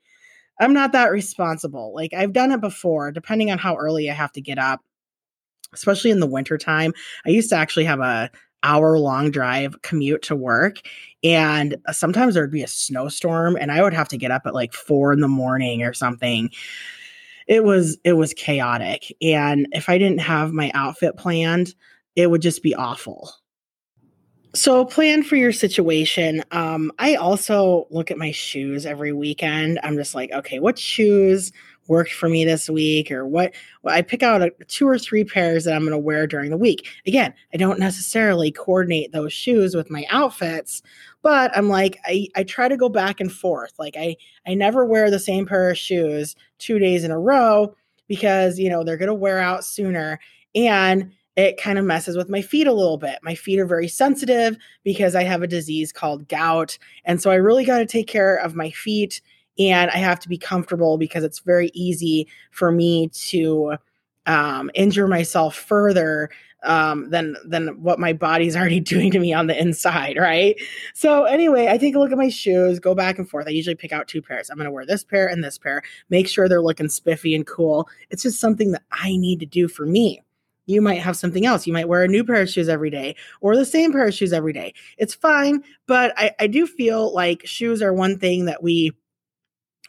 I'm 0.60 0.72
not 0.72 0.92
that 0.92 1.10
responsible. 1.10 1.92
Like 1.94 2.14
I've 2.14 2.32
done 2.32 2.52
it 2.52 2.60
before, 2.60 3.10
depending 3.10 3.50
on 3.50 3.58
how 3.58 3.76
early 3.76 4.10
I 4.10 4.14
have 4.14 4.32
to 4.32 4.40
get 4.40 4.58
up, 4.58 4.80
especially 5.72 6.10
in 6.10 6.20
the 6.20 6.26
wintertime. 6.26 6.92
I 7.26 7.30
used 7.30 7.50
to 7.50 7.56
actually 7.56 7.84
have 7.84 8.00
a 8.00 8.30
hour 8.64 8.98
long 8.98 9.30
drive 9.30 9.80
commute 9.82 10.22
to 10.22 10.36
work 10.36 10.78
and 11.22 11.76
sometimes 11.92 12.34
there'd 12.34 12.50
be 12.52 12.62
a 12.64 12.68
snowstorm 12.68 13.56
and 13.56 13.72
I 13.72 13.82
would 13.82 13.94
have 13.94 14.08
to 14.08 14.18
get 14.18 14.32
up 14.32 14.42
at 14.46 14.54
like 14.54 14.74
4 14.74 15.12
in 15.12 15.20
the 15.20 15.28
morning 15.28 15.82
or 15.82 15.94
something. 15.94 16.50
It 17.46 17.64
was 17.64 17.98
it 18.04 18.14
was 18.14 18.34
chaotic 18.34 19.14
and 19.22 19.68
if 19.72 19.88
I 19.88 19.98
didn't 19.98 20.20
have 20.20 20.52
my 20.52 20.70
outfit 20.74 21.16
planned, 21.16 21.74
it 22.16 22.30
would 22.30 22.42
just 22.42 22.62
be 22.62 22.74
awful. 22.74 23.32
So, 24.54 24.84
plan 24.84 25.24
for 25.24 25.34
your 25.34 25.50
situation. 25.50 26.44
Um, 26.52 26.92
I 27.00 27.16
also 27.16 27.88
look 27.90 28.12
at 28.12 28.18
my 28.18 28.30
shoes 28.30 28.86
every 28.86 29.12
weekend. 29.12 29.80
I'm 29.82 29.96
just 29.96 30.14
like, 30.14 30.30
okay, 30.30 30.60
what 30.60 30.78
shoes 30.78 31.50
worked 31.88 32.12
for 32.12 32.28
me 32.28 32.44
this 32.44 32.70
week, 32.70 33.10
or 33.10 33.26
what? 33.26 33.52
Well, 33.82 33.96
I 33.96 34.02
pick 34.02 34.22
out 34.22 34.42
a, 34.42 34.52
two 34.68 34.86
or 34.86 34.96
three 34.96 35.24
pairs 35.24 35.64
that 35.64 35.74
I'm 35.74 35.80
going 35.82 35.90
to 35.90 35.98
wear 35.98 36.28
during 36.28 36.50
the 36.50 36.56
week. 36.56 36.86
Again, 37.04 37.34
I 37.52 37.56
don't 37.56 37.80
necessarily 37.80 38.52
coordinate 38.52 39.10
those 39.10 39.32
shoes 39.32 39.74
with 39.74 39.90
my 39.90 40.06
outfits, 40.08 40.82
but 41.22 41.50
I'm 41.56 41.68
like, 41.68 41.98
I, 42.06 42.28
I 42.36 42.44
try 42.44 42.68
to 42.68 42.76
go 42.76 42.88
back 42.88 43.20
and 43.20 43.32
forth. 43.32 43.72
Like, 43.76 43.96
I 43.98 44.16
I 44.46 44.54
never 44.54 44.84
wear 44.84 45.10
the 45.10 45.18
same 45.18 45.46
pair 45.46 45.68
of 45.68 45.78
shoes 45.78 46.36
two 46.58 46.78
days 46.78 47.02
in 47.02 47.10
a 47.10 47.18
row 47.18 47.74
because 48.06 48.60
you 48.60 48.70
know 48.70 48.84
they're 48.84 48.96
going 48.96 49.08
to 49.08 49.14
wear 49.14 49.40
out 49.40 49.64
sooner 49.64 50.20
and 50.54 51.12
it 51.36 51.60
kind 51.60 51.78
of 51.78 51.84
messes 51.84 52.16
with 52.16 52.28
my 52.28 52.42
feet 52.42 52.66
a 52.66 52.72
little 52.72 52.96
bit. 52.96 53.18
My 53.22 53.34
feet 53.34 53.58
are 53.58 53.66
very 53.66 53.88
sensitive 53.88 54.56
because 54.84 55.14
I 55.14 55.24
have 55.24 55.42
a 55.42 55.48
disease 55.48 55.92
called 55.92 56.28
gout. 56.28 56.78
And 57.04 57.20
so 57.20 57.30
I 57.30 57.36
really 57.36 57.64
got 57.64 57.78
to 57.78 57.86
take 57.86 58.06
care 58.06 58.36
of 58.36 58.54
my 58.54 58.70
feet 58.70 59.20
and 59.58 59.90
I 59.90 59.96
have 59.96 60.20
to 60.20 60.28
be 60.28 60.38
comfortable 60.38 60.98
because 60.98 61.24
it's 61.24 61.40
very 61.40 61.70
easy 61.74 62.28
for 62.50 62.72
me 62.72 63.08
to 63.08 63.76
um, 64.26 64.70
injure 64.74 65.06
myself 65.06 65.54
further 65.54 66.30
um, 66.62 67.10
than 67.10 67.36
than 67.44 67.82
what 67.82 67.98
my 67.98 68.12
body's 68.12 68.56
already 68.56 68.80
doing 68.80 69.10
to 69.10 69.18
me 69.18 69.32
on 69.32 69.48
the 69.48 69.60
inside, 69.60 70.16
right? 70.16 70.56
So 70.94 71.24
anyway, 71.24 71.68
I 71.68 71.78
take 71.78 71.94
a 71.94 71.98
look 71.98 72.10
at 72.10 72.18
my 72.18 72.30
shoes, 72.30 72.78
go 72.78 72.94
back 72.94 73.18
and 73.18 73.28
forth. 73.28 73.46
I 73.46 73.50
usually 73.50 73.74
pick 73.74 73.92
out 73.92 74.08
two 74.08 74.22
pairs. 74.22 74.50
I'm 74.50 74.56
going 74.56 74.66
to 74.66 74.72
wear 74.72 74.86
this 74.86 75.04
pair 75.04 75.26
and 75.26 75.44
this 75.44 75.58
pair. 75.58 75.82
Make 76.10 76.26
sure 76.26 76.48
they're 76.48 76.62
looking 76.62 76.88
spiffy 76.88 77.34
and 77.34 77.46
cool. 77.46 77.88
It's 78.10 78.22
just 78.22 78.40
something 78.40 78.72
that 78.72 78.82
I 78.90 79.16
need 79.16 79.40
to 79.40 79.46
do 79.46 79.68
for 79.68 79.84
me 79.84 80.22
you 80.66 80.80
might 80.80 81.00
have 81.00 81.16
something 81.16 81.44
else. 81.46 81.66
You 81.66 81.72
might 81.72 81.88
wear 81.88 82.02
a 82.02 82.08
new 82.08 82.24
pair 82.24 82.40
of 82.42 82.48
shoes 82.48 82.68
every 82.68 82.90
day 82.90 83.16
or 83.40 83.56
the 83.56 83.64
same 83.64 83.92
pair 83.92 84.06
of 84.06 84.14
shoes 84.14 84.32
every 84.32 84.52
day. 84.52 84.72
It's 84.98 85.14
fine, 85.14 85.62
but 85.86 86.12
I, 86.16 86.32
I 86.40 86.46
do 86.46 86.66
feel 86.66 87.12
like 87.14 87.46
shoes 87.46 87.82
are 87.82 87.92
one 87.92 88.18
thing 88.18 88.46
that 88.46 88.62
we 88.62 88.92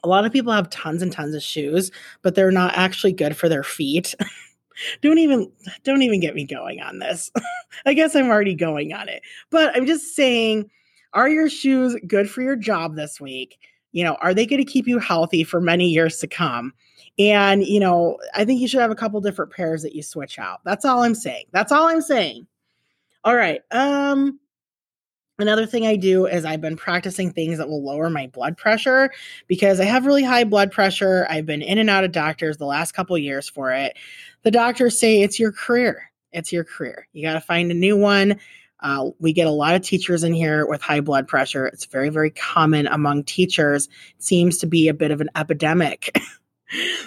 a 0.04 0.08
lot 0.08 0.26
of 0.26 0.32
people 0.32 0.54
have 0.54 0.70
tons 0.70 1.02
and 1.02 1.12
tons 1.12 1.34
of 1.34 1.42
shoes, 1.42 1.92
but 2.22 2.36
they're 2.36 2.52
not 2.52 2.78
actually 2.78 3.12
good 3.12 3.36
for 3.36 3.50
their 3.50 3.64
feet. 3.64 4.14
don't 5.02 5.18
even 5.18 5.52
don't 5.84 6.04
even 6.04 6.20
get 6.20 6.36
me 6.36 6.46
going 6.46 6.80
on 6.82 7.00
this. 7.00 7.32
I 7.86 7.94
guess 7.94 8.16
I'm 8.16 8.28
already 8.30 8.56
going 8.56 8.94
on 8.94 9.10
it. 9.10 9.24
But 9.50 9.76
I'm 9.76 9.88
just 9.88 10.16
saying, 10.16 10.70
are 11.14 11.30
your 11.30 11.50
shoes 11.50 11.96
good 12.08 12.30
for 12.30 12.42
your 12.42 12.56
job 12.56 12.96
this 12.96 13.20
week? 13.20 13.58
You 13.94 14.04
know, 14.04 14.16
are 14.16 14.34
they 14.34 14.46
going 14.46 14.64
to 14.64 14.72
keep 14.72 14.88
you 14.88 15.00
healthy 15.00 15.44
for 15.44 15.60
many 15.60 15.88
years 15.88 16.20
to 16.20 16.28
come? 16.28 16.74
And, 17.18 17.64
you 17.64 17.80
know, 17.80 18.18
I 18.34 18.44
think 18.44 18.60
you 18.60 18.68
should 18.68 18.82
have 18.82 18.92
a 18.92 18.96
couple 18.96 19.22
different 19.22 19.52
pairs 19.52 19.82
that 19.84 19.96
you 19.96 20.04
switch 20.04 20.38
out. 20.38 20.62
That's 20.66 20.84
all 20.84 21.04
I'm 21.04 21.16
saying. 21.16 21.46
That's 21.52 21.72
all 21.72 21.88
I'm 21.88 22.02
saying. 22.02 22.46
All 23.24 23.36
right. 23.36 23.62
Um, 23.72 24.40
Another 25.38 25.66
thing 25.66 25.86
I 25.86 25.98
do 25.98 26.26
is 26.26 26.46
I've 26.46 26.62
been 26.62 26.78
practicing 26.78 27.30
things 27.30 27.58
that 27.58 27.68
will 27.68 27.84
lower 27.84 28.10
my 28.10 28.28
blood 28.28 28.56
pressure 28.56 29.12
because 29.48 29.82
I 29.82 29.86
have 29.86 30.06
really 30.06 30.24
high 30.24 30.46
blood 30.46 30.72
pressure. 30.72 31.28
I've 31.30 31.46
been 31.46 31.62
in 31.62 31.78
and 31.78 31.90
out 31.90 32.06
of 32.06 32.14
doctors 32.14 32.56
the 32.56 32.66
last 32.66 32.94
couple 32.94 33.18
years 33.18 33.50
for 33.50 33.72
it. 33.74 33.98
The 34.44 34.52
doctors 34.52 34.98
say 34.98 35.22
it's 35.22 35.38
your 35.38 35.52
career. 35.52 36.10
It's 36.32 36.54
your 36.54 36.64
career. 36.64 37.08
You 37.12 37.22
got 37.22 37.34
to 37.34 37.42
find 37.42 37.70
a 37.70 37.74
new 37.76 37.98
one. 37.98 38.40
Uh, 38.80 39.10
we 39.20 39.34
get 39.34 39.48
a 39.48 39.52
lot 39.52 39.76
of 39.76 39.82
teachers 39.82 40.24
in 40.24 40.34
here 40.34 40.66
with 40.68 40.82
high 40.82 41.02
blood 41.02 41.28
pressure. 41.28 41.68
It's 41.68 41.86
very, 41.86 42.10
very 42.10 42.30
common 42.30 42.88
among 42.88 43.26
teachers. 43.26 43.88
It 44.18 44.24
seems 44.24 44.58
to 44.60 44.68
be 44.68 44.88
a 44.88 44.94
bit 44.94 45.12
of 45.12 45.20
an 45.20 45.30
epidemic. 45.36 46.18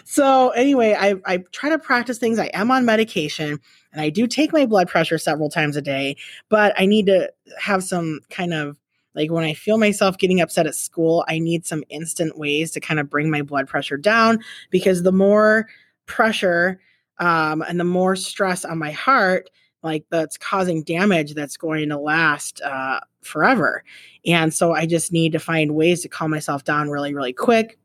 so 0.05 0.51
anyway, 0.51 0.97
I, 0.99 1.17
I 1.27 1.39
try 1.53 1.71
to 1.71 1.79
practice 1.79 2.19
things. 2.19 2.39
I 2.39 2.51
am 2.55 2.71
on 2.71 2.85
medication 2.85 3.59
and 3.93 4.01
I 4.01 4.11
do 4.11 4.27
take 4.27 4.53
my 4.53 4.67
blood 4.67 4.89
pressure 4.89 5.19
several 5.19 5.51
times 5.51 5.77
a 5.77 5.83
day, 5.83 6.17
but 6.49 6.75
I 6.79 6.87
need 6.87 7.07
to 7.07 7.33
have 7.59 7.83
some 7.83 8.21
kind 8.31 8.55
of 8.55 8.79
like 9.15 9.33
when 9.33 9.45
I 9.45 9.55
feel 9.55 9.79
myself 9.79 10.19
getting 10.19 10.41
upset 10.41 10.67
at 10.67 10.77
school, 10.77 11.25
I 11.29 11.39
need 11.41 11.67
some 11.67 11.83
instant 11.89 12.39
ways 12.39 12.71
to 12.73 12.81
kind 12.81 13.01
of 13.01 13.11
bring 13.11 13.31
my 13.31 13.43
blood 13.43 13.67
pressure 13.67 13.97
down 13.97 14.39
because 14.71 15.03
the 15.03 15.13
more 15.13 15.67
pressure 16.07 16.81
um, 17.19 17.63
and 17.63 17.81
the 17.81 17.85
more 17.85 18.15
stress 18.15 18.65
on 18.65 18.79
my 18.79 18.93
heart, 18.93 19.51
like 19.83 20.05
that's 20.11 20.37
causing 20.37 20.85
damage 20.85 21.35
that's 21.35 21.57
going 21.57 21.89
to 21.89 21.99
last 21.99 22.61
uh, 22.63 23.01
forever. 23.23 23.83
And 24.25 24.55
so 24.55 24.73
I 24.73 24.87
just 24.87 25.13
need 25.13 25.33
to 25.33 25.41
find 25.41 25.75
ways 25.75 26.03
to 26.03 26.09
calm 26.09 26.31
myself 26.31 26.63
down 26.63 26.89
really, 26.89 27.13
really 27.13 27.33
quick 27.33 27.79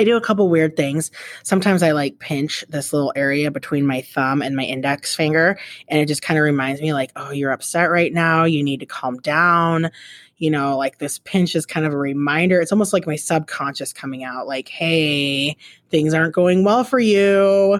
I 0.00 0.04
do 0.04 0.16
a 0.16 0.20
couple 0.20 0.48
weird 0.48 0.76
things. 0.76 1.10
Sometimes 1.42 1.82
I 1.82 1.90
like 1.90 2.20
pinch 2.20 2.64
this 2.70 2.90
little 2.90 3.12
area 3.16 3.50
between 3.50 3.86
my 3.86 4.00
thumb 4.00 4.40
and 4.40 4.56
my 4.56 4.64
index 4.64 5.14
finger, 5.14 5.58
and 5.88 6.00
it 6.00 6.08
just 6.08 6.22
kind 6.22 6.38
of 6.38 6.44
reminds 6.44 6.80
me, 6.80 6.94
like, 6.94 7.12
oh, 7.16 7.32
you're 7.32 7.52
upset 7.52 7.90
right 7.90 8.10
now. 8.10 8.44
You 8.44 8.62
need 8.62 8.80
to 8.80 8.86
calm 8.86 9.18
down. 9.18 9.90
You 10.38 10.50
know, 10.50 10.78
like 10.78 11.00
this 11.00 11.18
pinch 11.18 11.54
is 11.54 11.66
kind 11.66 11.84
of 11.84 11.92
a 11.92 11.98
reminder. 11.98 12.62
It's 12.62 12.72
almost 12.72 12.94
like 12.94 13.06
my 13.06 13.16
subconscious 13.16 13.92
coming 13.92 14.24
out, 14.24 14.46
like, 14.46 14.70
hey, 14.70 15.54
things 15.90 16.14
aren't 16.14 16.34
going 16.34 16.64
well 16.64 16.82
for 16.82 16.98
you. 16.98 17.78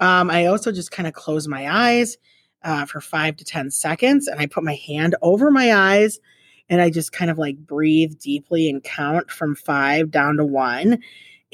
Um, 0.00 0.30
I 0.30 0.44
also 0.44 0.70
just 0.70 0.90
kind 0.90 1.08
of 1.08 1.14
close 1.14 1.48
my 1.48 1.74
eyes 1.74 2.18
uh, 2.62 2.84
for 2.84 3.00
five 3.00 3.36
to 3.36 3.44
10 3.46 3.70
seconds, 3.70 4.28
and 4.28 4.38
I 4.38 4.44
put 4.44 4.64
my 4.64 4.74
hand 4.86 5.16
over 5.22 5.50
my 5.50 5.74
eyes 5.74 6.20
and 6.68 6.80
I 6.80 6.90
just 6.90 7.12
kind 7.12 7.30
of 7.30 7.38
like 7.38 7.56
breathe 7.58 8.18
deeply 8.18 8.68
and 8.68 8.82
count 8.82 9.30
from 9.30 9.54
five 9.54 10.10
down 10.10 10.36
to 10.38 10.44
one 10.44 10.98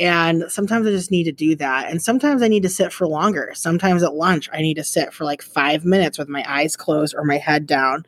and 0.01 0.45
sometimes 0.49 0.87
I 0.87 0.91
just 0.91 1.11
need 1.11 1.25
to 1.25 1.33
do 1.33 1.55
that. 1.57 1.91
And 1.91 2.01
sometimes 2.01 2.41
I 2.43 2.49
need 2.49 2.63
to 2.63 2.71
sit 2.71 2.91
for 2.91 3.07
longer. 3.07 3.53
Sometimes 3.55 4.03
at 4.03 4.15
lunch, 4.15 4.49
I 4.51 4.63
need 4.63 4.75
to 4.79 4.85
sit 4.85 5.13
for 5.13 5.25
like 5.25 5.43
five 5.43 5.85
minutes 5.85 6.19
with 6.19 6.29
my 6.29 6.43
eyes 6.49 6.75
closed 6.75 7.15
or 7.15 7.23
my 7.23 7.37
head 7.37 7.67
down. 7.67 8.07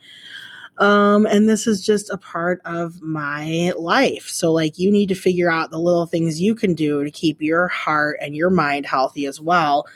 Um, 0.79 1.27
and 1.27 1.51
this 1.51 1.67
is 1.67 1.85
just 1.85 2.09
a 2.09 2.17
part 2.17 2.63
of 2.65 3.03
my 3.03 3.75
life. 3.77 4.27
So, 4.31 4.51
like, 4.51 4.79
you 4.79 4.91
need 4.91 5.11
to 5.11 5.15
figure 5.15 5.51
out 5.51 5.71
the 5.71 5.79
little 5.79 6.07
things 6.07 6.41
you 6.41 6.55
can 6.55 6.73
do 6.73 7.05
to 7.05 7.11
keep 7.11 7.43
your 7.43 7.69
heart 7.69 8.17
and 8.23 8.35
your 8.35 8.49
mind 8.49 8.87
healthy 8.87 9.27
as 9.27 9.39
well. 9.39 9.87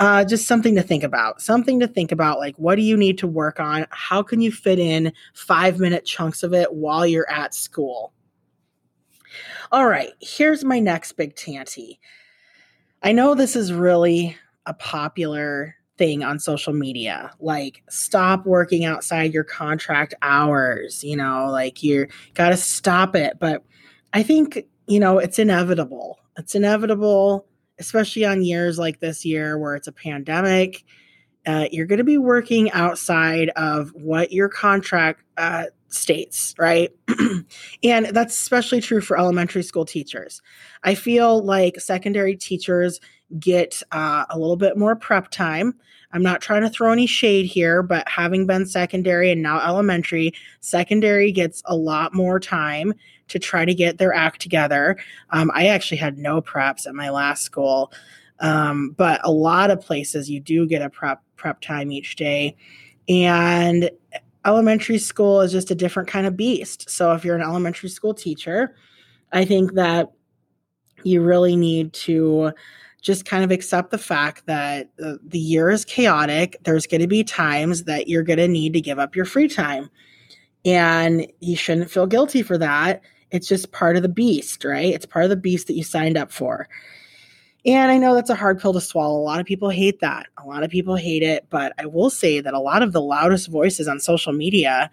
Uh, 0.00 0.24
just 0.24 0.48
something 0.48 0.74
to 0.74 0.82
think 0.82 1.04
about. 1.04 1.40
Something 1.40 1.78
to 1.78 1.86
think 1.86 2.10
about. 2.10 2.40
Like, 2.40 2.56
what 2.56 2.74
do 2.74 2.82
you 2.82 2.96
need 2.96 3.18
to 3.18 3.28
work 3.28 3.60
on? 3.60 3.86
How 3.90 4.20
can 4.20 4.40
you 4.40 4.50
fit 4.50 4.80
in 4.80 5.12
five 5.32 5.78
minute 5.78 6.04
chunks 6.04 6.42
of 6.42 6.54
it 6.54 6.74
while 6.74 7.06
you're 7.06 7.30
at 7.30 7.54
school? 7.54 8.12
All 9.72 9.86
right, 9.86 10.12
here's 10.20 10.64
my 10.64 10.80
next 10.80 11.12
big 11.12 11.36
tanty. 11.36 12.00
I 13.02 13.12
know 13.12 13.34
this 13.34 13.56
is 13.56 13.72
really 13.72 14.36
a 14.66 14.74
popular 14.74 15.76
thing 16.00 16.24
on 16.24 16.38
social 16.38 16.72
media 16.72 17.30
like 17.40 17.82
stop 17.90 18.46
working 18.46 18.86
outside 18.86 19.34
your 19.34 19.44
contract 19.44 20.14
hours 20.22 21.04
you 21.04 21.14
know 21.14 21.50
like 21.50 21.82
you 21.82 22.06
got 22.32 22.48
to 22.48 22.56
stop 22.56 23.14
it 23.14 23.34
but 23.38 23.62
i 24.14 24.22
think 24.22 24.64
you 24.86 24.98
know 24.98 25.18
it's 25.18 25.38
inevitable 25.38 26.18
it's 26.38 26.54
inevitable 26.54 27.46
especially 27.78 28.24
on 28.24 28.42
years 28.42 28.78
like 28.78 29.00
this 29.00 29.26
year 29.26 29.58
where 29.58 29.74
it's 29.74 29.88
a 29.88 29.92
pandemic 29.92 30.86
uh, 31.46 31.66
you're 31.70 31.86
going 31.86 31.98
to 31.98 32.04
be 32.04 32.18
working 32.18 32.70
outside 32.72 33.50
of 33.50 33.90
what 33.94 34.32
your 34.32 34.48
contract 34.48 35.22
uh, 35.36 35.64
states, 35.90 36.54
right? 36.58 36.90
and 37.82 38.06
that's 38.06 38.34
especially 38.34 38.80
true 38.80 39.00
for 39.00 39.18
elementary 39.18 39.62
school 39.62 39.84
teachers. 39.84 40.40
I 40.84 40.94
feel 40.94 41.42
like 41.44 41.80
secondary 41.80 42.36
teachers 42.36 43.00
get 43.38 43.82
uh, 43.92 44.24
a 44.30 44.38
little 44.38 44.56
bit 44.56 44.76
more 44.76 44.96
prep 44.96 45.30
time. 45.30 45.74
I'm 46.12 46.22
not 46.22 46.40
trying 46.40 46.62
to 46.62 46.70
throw 46.70 46.92
any 46.92 47.06
shade 47.06 47.46
here, 47.46 47.82
but 47.82 48.08
having 48.08 48.46
been 48.46 48.66
secondary 48.66 49.30
and 49.30 49.42
now 49.42 49.60
elementary, 49.66 50.32
secondary 50.60 51.30
gets 51.30 51.62
a 51.66 51.76
lot 51.76 52.14
more 52.14 52.40
time 52.40 52.94
to 53.28 53.38
try 53.38 53.64
to 53.64 53.74
get 53.74 53.98
their 53.98 54.12
act 54.12 54.40
together. 54.40 54.96
Um, 55.30 55.52
I 55.54 55.68
actually 55.68 55.98
had 55.98 56.18
no 56.18 56.42
preps 56.42 56.86
at 56.86 56.94
my 56.94 57.10
last 57.10 57.42
school, 57.42 57.92
um, 58.40 58.90
but 58.96 59.20
a 59.22 59.30
lot 59.30 59.70
of 59.70 59.80
places 59.80 60.28
you 60.28 60.40
do 60.40 60.66
get 60.66 60.82
a 60.82 60.90
prep 60.90 61.22
prep 61.36 61.60
time 61.60 61.92
each 61.92 62.16
day. 62.16 62.56
And 63.08 63.90
elementary 64.46 64.98
school 64.98 65.40
is 65.40 65.52
just 65.52 65.70
a 65.70 65.74
different 65.74 66.08
kind 66.08 66.26
of 66.26 66.36
beast. 66.36 66.88
So 66.88 67.12
if 67.12 67.24
you're 67.24 67.36
an 67.36 67.42
elementary 67.42 67.88
school 67.88 68.14
teacher, 68.14 68.74
I 69.32 69.44
think 69.44 69.74
that 69.74 70.10
you 71.02 71.22
really 71.22 71.56
need 71.56 71.92
to 71.94 72.52
just 73.02 73.24
kind 73.24 73.42
of 73.42 73.50
accept 73.50 73.90
the 73.90 73.98
fact 73.98 74.44
that 74.46 74.90
the 74.96 75.38
year 75.38 75.70
is 75.70 75.84
chaotic. 75.84 76.56
There's 76.64 76.86
going 76.86 77.00
to 77.00 77.06
be 77.06 77.24
times 77.24 77.84
that 77.84 78.08
you're 78.08 78.22
going 78.22 78.38
to 78.38 78.48
need 78.48 78.74
to 78.74 78.80
give 78.80 78.98
up 78.98 79.16
your 79.16 79.24
free 79.24 79.48
time. 79.48 79.88
And 80.64 81.26
you 81.40 81.56
shouldn't 81.56 81.90
feel 81.90 82.06
guilty 82.06 82.42
for 82.42 82.58
that. 82.58 83.00
It's 83.30 83.48
just 83.48 83.72
part 83.72 83.96
of 83.96 84.02
the 84.02 84.08
beast, 84.08 84.64
right? 84.64 84.92
It's 84.92 85.06
part 85.06 85.24
of 85.24 85.30
the 85.30 85.36
beast 85.36 85.66
that 85.68 85.74
you 85.74 85.84
signed 85.84 86.18
up 86.18 86.30
for. 86.30 86.68
And 87.66 87.92
I 87.92 87.98
know 87.98 88.14
that's 88.14 88.30
a 88.30 88.34
hard 88.34 88.58
pill 88.58 88.72
to 88.72 88.80
swallow. 88.80 89.18
A 89.18 89.22
lot 89.22 89.40
of 89.40 89.46
people 89.46 89.68
hate 89.68 90.00
that. 90.00 90.26
A 90.42 90.46
lot 90.46 90.62
of 90.62 90.70
people 90.70 90.96
hate 90.96 91.22
it. 91.22 91.46
But 91.50 91.72
I 91.78 91.86
will 91.86 92.10
say 92.10 92.40
that 92.40 92.54
a 92.54 92.58
lot 92.60 92.82
of 92.82 92.92
the 92.92 93.02
loudest 93.02 93.48
voices 93.48 93.86
on 93.86 94.00
social 94.00 94.32
media 94.32 94.90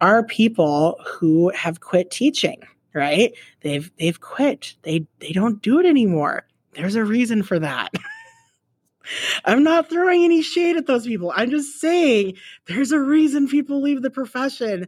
are 0.00 0.22
people 0.22 1.00
who 1.04 1.50
have 1.50 1.80
quit 1.80 2.10
teaching, 2.10 2.62
right? 2.94 3.32
They've 3.62 3.90
they've 3.98 4.20
quit. 4.20 4.74
They 4.82 5.06
they 5.18 5.32
don't 5.32 5.62
do 5.62 5.80
it 5.80 5.86
anymore. 5.86 6.46
There's 6.74 6.94
a 6.94 7.04
reason 7.04 7.42
for 7.42 7.58
that. 7.58 7.92
I'm 9.44 9.62
not 9.62 9.88
throwing 9.88 10.24
any 10.24 10.42
shade 10.42 10.76
at 10.76 10.86
those 10.86 11.06
people. 11.06 11.32
I'm 11.34 11.50
just 11.50 11.80
saying 11.80 12.34
there's 12.66 12.92
a 12.92 13.00
reason 13.00 13.48
people 13.48 13.80
leave 13.80 14.02
the 14.02 14.10
profession 14.10 14.86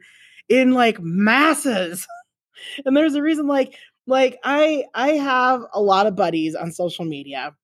in 0.48 0.72
like 0.72 1.00
masses. 1.00 2.06
And 2.84 2.96
there's 2.96 3.14
a 3.14 3.22
reason 3.22 3.46
like 3.46 3.76
like 4.08 4.38
I 4.42 4.86
I 4.94 5.10
have 5.10 5.62
a 5.72 5.80
lot 5.80 6.06
of 6.06 6.16
buddies 6.16 6.54
on 6.54 6.72
social 6.72 7.04
media 7.04 7.54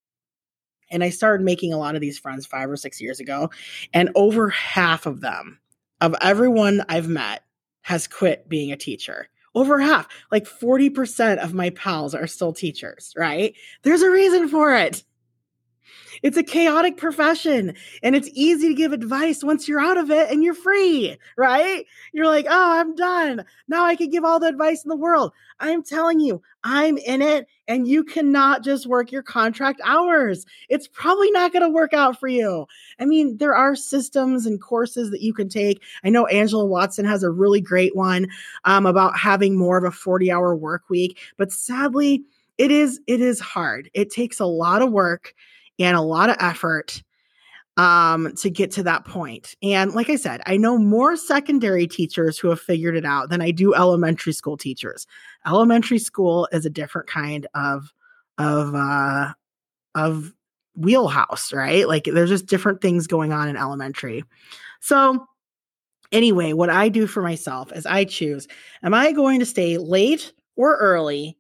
and 0.90 1.02
I 1.02 1.10
started 1.10 1.42
making 1.42 1.72
a 1.72 1.78
lot 1.78 1.94
of 1.94 2.00
these 2.00 2.18
friends 2.18 2.46
5 2.46 2.70
or 2.70 2.76
6 2.76 3.00
years 3.00 3.18
ago 3.18 3.50
and 3.92 4.10
over 4.14 4.50
half 4.50 5.06
of 5.06 5.20
them 5.20 5.58
of 6.00 6.14
everyone 6.20 6.82
I've 6.88 7.08
met 7.08 7.42
has 7.82 8.06
quit 8.06 8.48
being 8.48 8.72
a 8.72 8.76
teacher. 8.76 9.28
Over 9.54 9.78
half, 9.78 10.08
like 10.32 10.46
40% 10.46 11.38
of 11.38 11.54
my 11.54 11.70
pals 11.70 12.14
are 12.14 12.26
still 12.26 12.52
teachers, 12.52 13.12
right? 13.16 13.54
There's 13.82 14.02
a 14.02 14.10
reason 14.10 14.48
for 14.48 14.74
it. 14.74 15.04
It's 16.22 16.36
a 16.36 16.42
chaotic 16.42 16.96
profession 16.96 17.74
and 18.02 18.14
it's 18.14 18.30
easy 18.32 18.68
to 18.68 18.74
give 18.74 18.92
advice 18.92 19.42
once 19.42 19.68
you're 19.68 19.80
out 19.80 19.98
of 19.98 20.10
it 20.10 20.30
and 20.30 20.42
you're 20.42 20.54
free, 20.54 21.16
right? 21.36 21.84
You're 22.12 22.26
like, 22.26 22.46
oh, 22.48 22.80
I'm 22.80 22.94
done. 22.94 23.44
Now 23.68 23.84
I 23.84 23.96
can 23.96 24.10
give 24.10 24.24
all 24.24 24.40
the 24.40 24.48
advice 24.48 24.84
in 24.84 24.88
the 24.88 24.96
world. 24.96 25.32
I'm 25.60 25.82
telling 25.82 26.20
you, 26.20 26.42
I'm 26.62 26.98
in 26.98 27.22
it 27.22 27.46
and 27.68 27.86
you 27.86 28.04
cannot 28.04 28.64
just 28.64 28.86
work 28.86 29.12
your 29.12 29.22
contract 29.22 29.80
hours. 29.84 30.46
It's 30.68 30.88
probably 30.88 31.30
not 31.30 31.52
going 31.52 31.62
to 31.62 31.70
work 31.70 31.92
out 31.92 32.18
for 32.18 32.28
you. 32.28 32.66
I 32.98 33.04
mean, 33.04 33.36
there 33.36 33.54
are 33.54 33.76
systems 33.76 34.46
and 34.46 34.60
courses 34.60 35.10
that 35.10 35.22
you 35.22 35.32
can 35.32 35.48
take. 35.48 35.82
I 36.04 36.10
know 36.10 36.26
Angela 36.26 36.66
Watson 36.66 37.04
has 37.04 37.22
a 37.22 37.30
really 37.30 37.60
great 37.60 37.94
one 37.94 38.28
um, 38.64 38.86
about 38.86 39.16
having 39.16 39.56
more 39.56 39.78
of 39.78 39.84
a 39.84 39.90
40 39.90 40.30
hour 40.30 40.54
work 40.54 40.88
week, 40.88 41.18
but 41.36 41.52
sadly, 41.52 42.24
it 42.58 42.70
is 42.70 43.00
it 43.06 43.20
is 43.20 43.40
hard. 43.40 43.90
It 43.94 44.10
takes 44.10 44.38
a 44.38 44.46
lot 44.46 44.82
of 44.82 44.92
work 44.92 45.34
and 45.78 45.96
a 45.96 46.02
lot 46.02 46.30
of 46.30 46.36
effort 46.40 47.02
um, 47.76 48.32
to 48.36 48.50
get 48.50 48.70
to 48.72 48.82
that 48.84 49.04
point. 49.04 49.56
And 49.62 49.92
like 49.94 50.08
I 50.08 50.16
said, 50.16 50.40
I 50.46 50.56
know 50.56 50.78
more 50.78 51.16
secondary 51.16 51.86
teachers 51.86 52.38
who 52.38 52.48
have 52.48 52.60
figured 52.60 52.96
it 52.96 53.04
out 53.04 53.30
than 53.30 53.40
I 53.40 53.50
do 53.50 53.74
elementary 53.74 54.32
school 54.32 54.56
teachers. 54.56 55.06
Elementary 55.46 55.98
school 55.98 56.48
is 56.52 56.64
a 56.64 56.70
different 56.70 57.08
kind 57.08 57.46
of 57.54 57.92
of 58.38 58.74
uh, 58.74 59.32
of 59.94 60.32
wheelhouse, 60.76 61.52
right? 61.52 61.86
Like 61.88 62.04
there's 62.04 62.30
just 62.30 62.46
different 62.46 62.80
things 62.80 63.06
going 63.06 63.32
on 63.32 63.48
in 63.48 63.56
elementary. 63.56 64.24
So 64.80 65.26
anyway, 66.12 66.52
what 66.52 66.70
I 66.70 66.88
do 66.88 67.06
for 67.06 67.22
myself 67.22 67.72
is 67.72 67.86
I 67.86 68.04
choose: 68.04 68.46
Am 68.82 68.94
I 68.94 69.12
going 69.12 69.40
to 69.40 69.46
stay 69.46 69.78
late 69.78 70.32
or 70.56 70.76
early? 70.76 71.36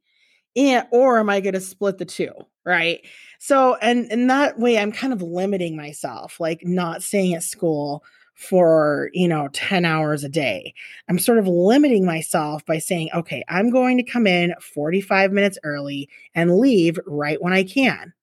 And 0.56 0.86
or 0.92 1.18
am 1.18 1.30
I 1.30 1.40
going 1.40 1.54
to 1.54 1.60
split 1.60 1.98
the 1.98 2.04
two, 2.04 2.32
right? 2.64 3.04
So 3.46 3.74
and 3.82 4.10
in 4.10 4.28
that 4.28 4.58
way 4.58 4.78
I'm 4.78 4.90
kind 4.90 5.12
of 5.12 5.20
limiting 5.20 5.76
myself, 5.76 6.40
like 6.40 6.64
not 6.64 7.02
staying 7.02 7.34
at 7.34 7.42
school 7.42 8.02
for, 8.32 9.10
you 9.12 9.28
know, 9.28 9.50
10 9.52 9.84
hours 9.84 10.24
a 10.24 10.30
day. 10.30 10.72
I'm 11.10 11.18
sort 11.18 11.36
of 11.36 11.46
limiting 11.46 12.06
myself 12.06 12.64
by 12.64 12.78
saying, 12.78 13.10
okay, 13.14 13.44
I'm 13.46 13.68
going 13.68 13.98
to 13.98 14.02
come 14.02 14.26
in 14.26 14.54
45 14.62 15.30
minutes 15.30 15.58
early 15.62 16.08
and 16.34 16.56
leave 16.56 16.98
right 17.06 17.36
when 17.42 17.52
I 17.52 17.64
can. 17.64 18.14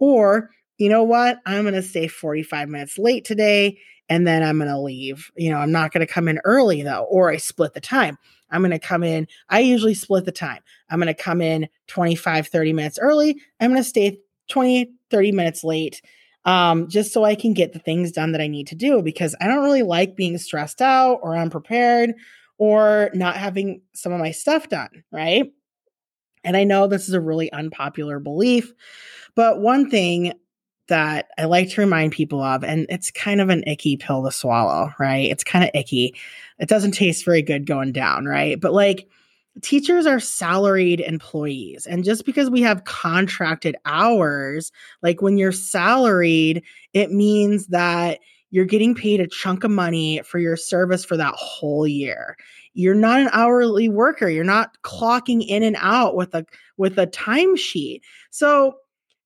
Or, 0.00 0.50
you 0.78 0.88
know 0.88 1.04
what? 1.04 1.38
I'm 1.46 1.62
going 1.62 1.74
to 1.74 1.80
stay 1.82 2.08
45 2.08 2.68
minutes 2.68 2.98
late 2.98 3.24
today 3.24 3.78
and 4.08 4.26
then 4.26 4.42
I'm 4.42 4.58
going 4.58 4.68
to 4.68 4.80
leave. 4.80 5.30
You 5.36 5.50
know, 5.50 5.58
I'm 5.58 5.70
not 5.70 5.92
going 5.92 6.04
to 6.04 6.12
come 6.12 6.26
in 6.26 6.40
early 6.44 6.82
though, 6.82 7.06
or 7.08 7.30
I 7.30 7.36
split 7.36 7.74
the 7.74 7.80
time. 7.80 8.18
I'm 8.50 8.62
going 8.62 8.72
to 8.72 8.80
come 8.80 9.04
in, 9.04 9.28
I 9.48 9.60
usually 9.60 9.94
split 9.94 10.24
the 10.24 10.32
time. 10.32 10.62
I'm 10.90 10.98
going 10.98 11.06
to 11.06 11.22
come 11.22 11.40
in 11.40 11.68
25, 11.86 12.48
30 12.48 12.72
minutes 12.72 12.98
early. 13.00 13.40
I'm 13.60 13.70
going 13.70 13.82
to 13.82 13.88
stay 13.88 14.20
20, 14.48 14.92
30 15.10 15.32
minutes 15.32 15.64
late 15.64 16.02
um, 16.46 16.88
just 16.88 17.12
so 17.12 17.24
I 17.24 17.34
can 17.34 17.54
get 17.54 17.72
the 17.72 17.80
things 17.80 18.12
done 18.12 18.32
that 18.32 18.40
I 18.40 18.46
need 18.46 18.68
to 18.68 18.76
do 18.76 19.02
because 19.02 19.34
I 19.40 19.48
don't 19.48 19.64
really 19.64 19.82
like 19.82 20.16
being 20.16 20.38
stressed 20.38 20.80
out 20.80 21.18
or 21.22 21.36
unprepared 21.36 22.14
or 22.56 23.10
not 23.12 23.36
having 23.36 23.82
some 23.94 24.12
of 24.12 24.20
my 24.20 24.30
stuff 24.30 24.68
done, 24.68 25.02
right? 25.10 25.52
And 26.44 26.56
I 26.56 26.62
know 26.62 26.86
this 26.86 27.08
is 27.08 27.14
a 27.14 27.20
really 27.20 27.52
unpopular 27.52 28.20
belief, 28.20 28.72
but 29.34 29.60
one 29.60 29.90
thing 29.90 30.34
that 30.86 31.26
I 31.36 31.46
like 31.46 31.70
to 31.70 31.80
remind 31.80 32.12
people 32.12 32.40
of, 32.40 32.62
and 32.62 32.86
it's 32.88 33.10
kind 33.10 33.40
of 33.40 33.48
an 33.48 33.64
icky 33.66 33.96
pill 33.96 34.24
to 34.24 34.30
swallow, 34.30 34.92
right? 35.00 35.28
It's 35.28 35.42
kind 35.42 35.64
of 35.64 35.72
icky. 35.74 36.14
It 36.60 36.68
doesn't 36.68 36.92
taste 36.92 37.24
very 37.24 37.42
good 37.42 37.66
going 37.66 37.90
down, 37.90 38.24
right? 38.24 38.60
But 38.60 38.72
like, 38.72 39.08
teachers 39.62 40.06
are 40.06 40.20
salaried 40.20 41.00
employees. 41.00 41.86
And 41.86 42.04
just 42.04 42.24
because 42.24 42.50
we 42.50 42.62
have 42.62 42.84
contracted 42.84 43.76
hours, 43.84 44.72
like 45.02 45.22
when 45.22 45.38
you're 45.38 45.52
salaried, 45.52 46.62
it 46.92 47.10
means 47.10 47.68
that 47.68 48.20
you're 48.50 48.64
getting 48.64 48.94
paid 48.94 49.20
a 49.20 49.26
chunk 49.26 49.64
of 49.64 49.70
money 49.70 50.20
for 50.24 50.38
your 50.38 50.56
service 50.56 51.04
for 51.04 51.16
that 51.16 51.34
whole 51.34 51.86
year. 51.86 52.36
You're 52.74 52.94
not 52.94 53.20
an 53.20 53.30
hourly 53.32 53.88
worker. 53.88 54.28
You're 54.28 54.44
not 54.44 54.76
clocking 54.82 55.44
in 55.46 55.62
and 55.62 55.76
out 55.80 56.14
with 56.14 56.34
a 56.34 56.44
with 56.76 56.98
a 56.98 57.06
timesheet. 57.06 58.00
So 58.30 58.76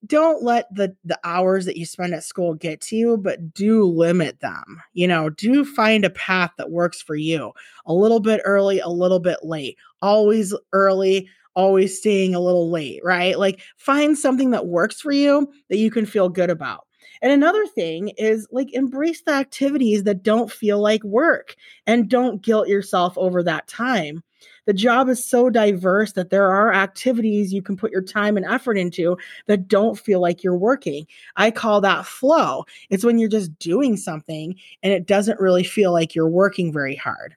don't 0.07 0.42
let 0.42 0.73
the 0.75 0.95
the 1.04 1.19
hours 1.25 1.66
that 1.66 1.76
you 1.76 1.85
spend 1.85 2.14
at 2.14 2.25
school 2.25 2.54
get 2.54 2.80
to 2.80 2.97
you 2.97 3.16
but 3.16 3.52
do 3.52 3.85
limit 3.85 4.40
them 4.40 4.80
you 4.95 5.07
know 5.07 5.28
do 5.28 5.64
find 5.64 6.04
a 6.04 6.11
path 6.11 6.50
that 6.57 6.71
works 6.71 7.02
for 7.02 7.14
you. 7.16 7.52
A 7.87 7.92
little 7.92 8.21
bit 8.21 8.40
early 8.45 8.80
a 8.80 8.88
little 8.88 9.21
bit 9.21 9.38
late. 9.42 9.76
Always 10.02 10.54
early 10.73 11.28
always 11.54 11.99
staying 11.99 12.35
a 12.35 12.40
little 12.40 12.71
late 12.71 13.00
right? 13.04 13.38
Like 13.38 13.61
find 13.76 14.16
something 14.16 14.50
that 14.52 14.66
works 14.66 15.00
for 15.00 15.12
you 15.12 15.52
that 15.69 15.78
you 15.78 15.90
can 15.90 16.07
feel 16.07 16.28
good 16.28 16.50
about. 16.50 16.87
And 17.23 17.33
another 17.33 17.66
thing 17.66 18.12
is 18.16 18.47
like 18.50 18.73
embrace 18.73 19.23
the 19.23 19.33
activities 19.33 20.04
that 20.04 20.23
don't 20.23 20.50
feel 20.50 20.80
like 20.80 21.04
work 21.04 21.57
and 21.87 22.09
don't 22.09 22.40
guilt 22.42 22.69
yourself 22.69 23.19
over 23.19 23.42
that 23.42 23.69
time 23.69 24.23
the 24.71 24.75
job 24.75 25.09
is 25.09 25.25
so 25.25 25.50
diverse 25.50 26.12
that 26.12 26.31
there 26.31 26.49
are 26.49 26.73
activities 26.73 27.53
you 27.53 27.61
can 27.61 27.77
put 27.77 27.91
your 27.91 28.03
time 28.03 28.37
and 28.37 28.47
effort 28.47 28.79
into 28.79 29.19
that 29.49 29.67
don't 29.67 29.99
feel 29.99 30.21
like 30.21 30.45
you're 30.45 30.57
working. 30.57 31.09
I 31.35 31.50
call 31.50 31.81
that 31.81 32.07
flow. 32.07 32.67
It's 32.89 33.03
when 33.03 33.19
you're 33.19 33.29
just 33.29 33.59
doing 33.59 33.97
something 33.97 34.55
and 34.85 34.93
it 34.93 35.09
doesn't 35.09 35.41
really 35.41 35.65
feel 35.65 35.91
like 35.91 36.15
you're 36.15 36.29
working 36.29 36.73
very 36.73 36.95
hard. 36.95 37.35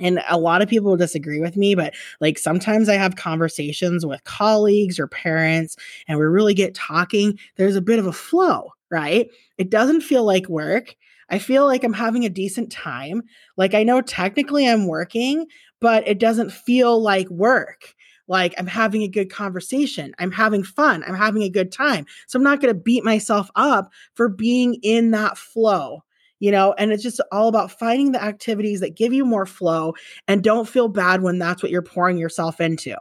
And 0.00 0.20
a 0.28 0.36
lot 0.36 0.62
of 0.62 0.68
people 0.68 0.90
will 0.90 0.96
disagree 0.96 1.38
with 1.38 1.56
me, 1.56 1.76
but 1.76 1.94
like 2.20 2.38
sometimes 2.38 2.88
I 2.88 2.94
have 2.94 3.14
conversations 3.14 4.04
with 4.04 4.24
colleagues 4.24 4.98
or 4.98 5.06
parents 5.06 5.76
and 6.08 6.18
we 6.18 6.24
really 6.24 6.54
get 6.54 6.74
talking. 6.74 7.38
There's 7.54 7.76
a 7.76 7.80
bit 7.80 8.00
of 8.00 8.06
a 8.08 8.12
flow, 8.12 8.72
right? 8.90 9.30
It 9.58 9.70
doesn't 9.70 10.00
feel 10.00 10.24
like 10.24 10.48
work. 10.48 10.96
I 11.32 11.38
feel 11.38 11.64
like 11.66 11.82
I'm 11.82 11.94
having 11.94 12.24
a 12.24 12.30
decent 12.30 12.70
time. 12.70 13.22
Like 13.56 13.72
I 13.74 13.82
know 13.82 14.02
technically 14.02 14.68
I'm 14.68 14.86
working, 14.86 15.46
but 15.80 16.06
it 16.06 16.20
doesn't 16.20 16.52
feel 16.52 17.02
like 17.02 17.28
work. 17.30 17.94
Like 18.28 18.54
I'm 18.58 18.66
having 18.66 19.02
a 19.02 19.08
good 19.08 19.30
conversation. 19.30 20.14
I'm 20.18 20.30
having 20.30 20.62
fun. 20.62 21.02
I'm 21.04 21.14
having 21.14 21.42
a 21.42 21.50
good 21.50 21.72
time. 21.72 22.04
So 22.28 22.38
I'm 22.38 22.44
not 22.44 22.60
going 22.60 22.72
to 22.72 22.80
beat 22.80 23.02
myself 23.02 23.50
up 23.56 23.90
for 24.14 24.28
being 24.28 24.74
in 24.82 25.10
that 25.12 25.38
flow, 25.38 26.04
you 26.38 26.52
know, 26.52 26.74
and 26.76 26.92
it's 26.92 27.02
just 27.02 27.20
all 27.32 27.48
about 27.48 27.78
finding 27.78 28.12
the 28.12 28.22
activities 28.22 28.80
that 28.80 28.96
give 28.96 29.14
you 29.14 29.24
more 29.24 29.46
flow 29.46 29.94
and 30.28 30.44
don't 30.44 30.68
feel 30.68 30.88
bad 30.88 31.22
when 31.22 31.38
that's 31.38 31.62
what 31.62 31.72
you're 31.72 31.82
pouring 31.82 32.18
yourself 32.18 32.60
into. 32.60 32.94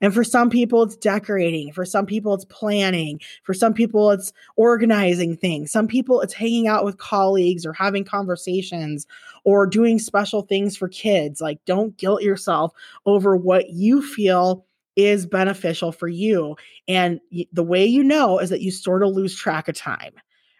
And 0.00 0.12
for 0.12 0.24
some 0.24 0.50
people, 0.50 0.82
it's 0.82 0.96
decorating. 0.96 1.72
For 1.72 1.84
some 1.84 2.06
people, 2.06 2.34
it's 2.34 2.44
planning. 2.44 3.20
For 3.42 3.54
some 3.54 3.74
people, 3.74 4.10
it's 4.10 4.32
organizing 4.56 5.36
things. 5.36 5.72
Some 5.72 5.86
people, 5.86 6.20
it's 6.20 6.34
hanging 6.34 6.68
out 6.68 6.84
with 6.84 6.98
colleagues 6.98 7.64
or 7.64 7.72
having 7.72 8.04
conversations 8.04 9.06
or 9.44 9.66
doing 9.66 9.98
special 9.98 10.42
things 10.42 10.76
for 10.76 10.88
kids. 10.88 11.40
Like, 11.40 11.64
don't 11.64 11.96
guilt 11.96 12.22
yourself 12.22 12.72
over 13.06 13.36
what 13.36 13.70
you 13.70 14.02
feel 14.02 14.64
is 14.96 15.26
beneficial 15.26 15.92
for 15.92 16.08
you. 16.08 16.56
And 16.88 17.20
the 17.52 17.62
way 17.62 17.84
you 17.84 18.02
know 18.02 18.38
is 18.38 18.50
that 18.50 18.62
you 18.62 18.70
sort 18.70 19.02
of 19.02 19.10
lose 19.10 19.36
track 19.36 19.68
of 19.68 19.76
time 19.76 20.12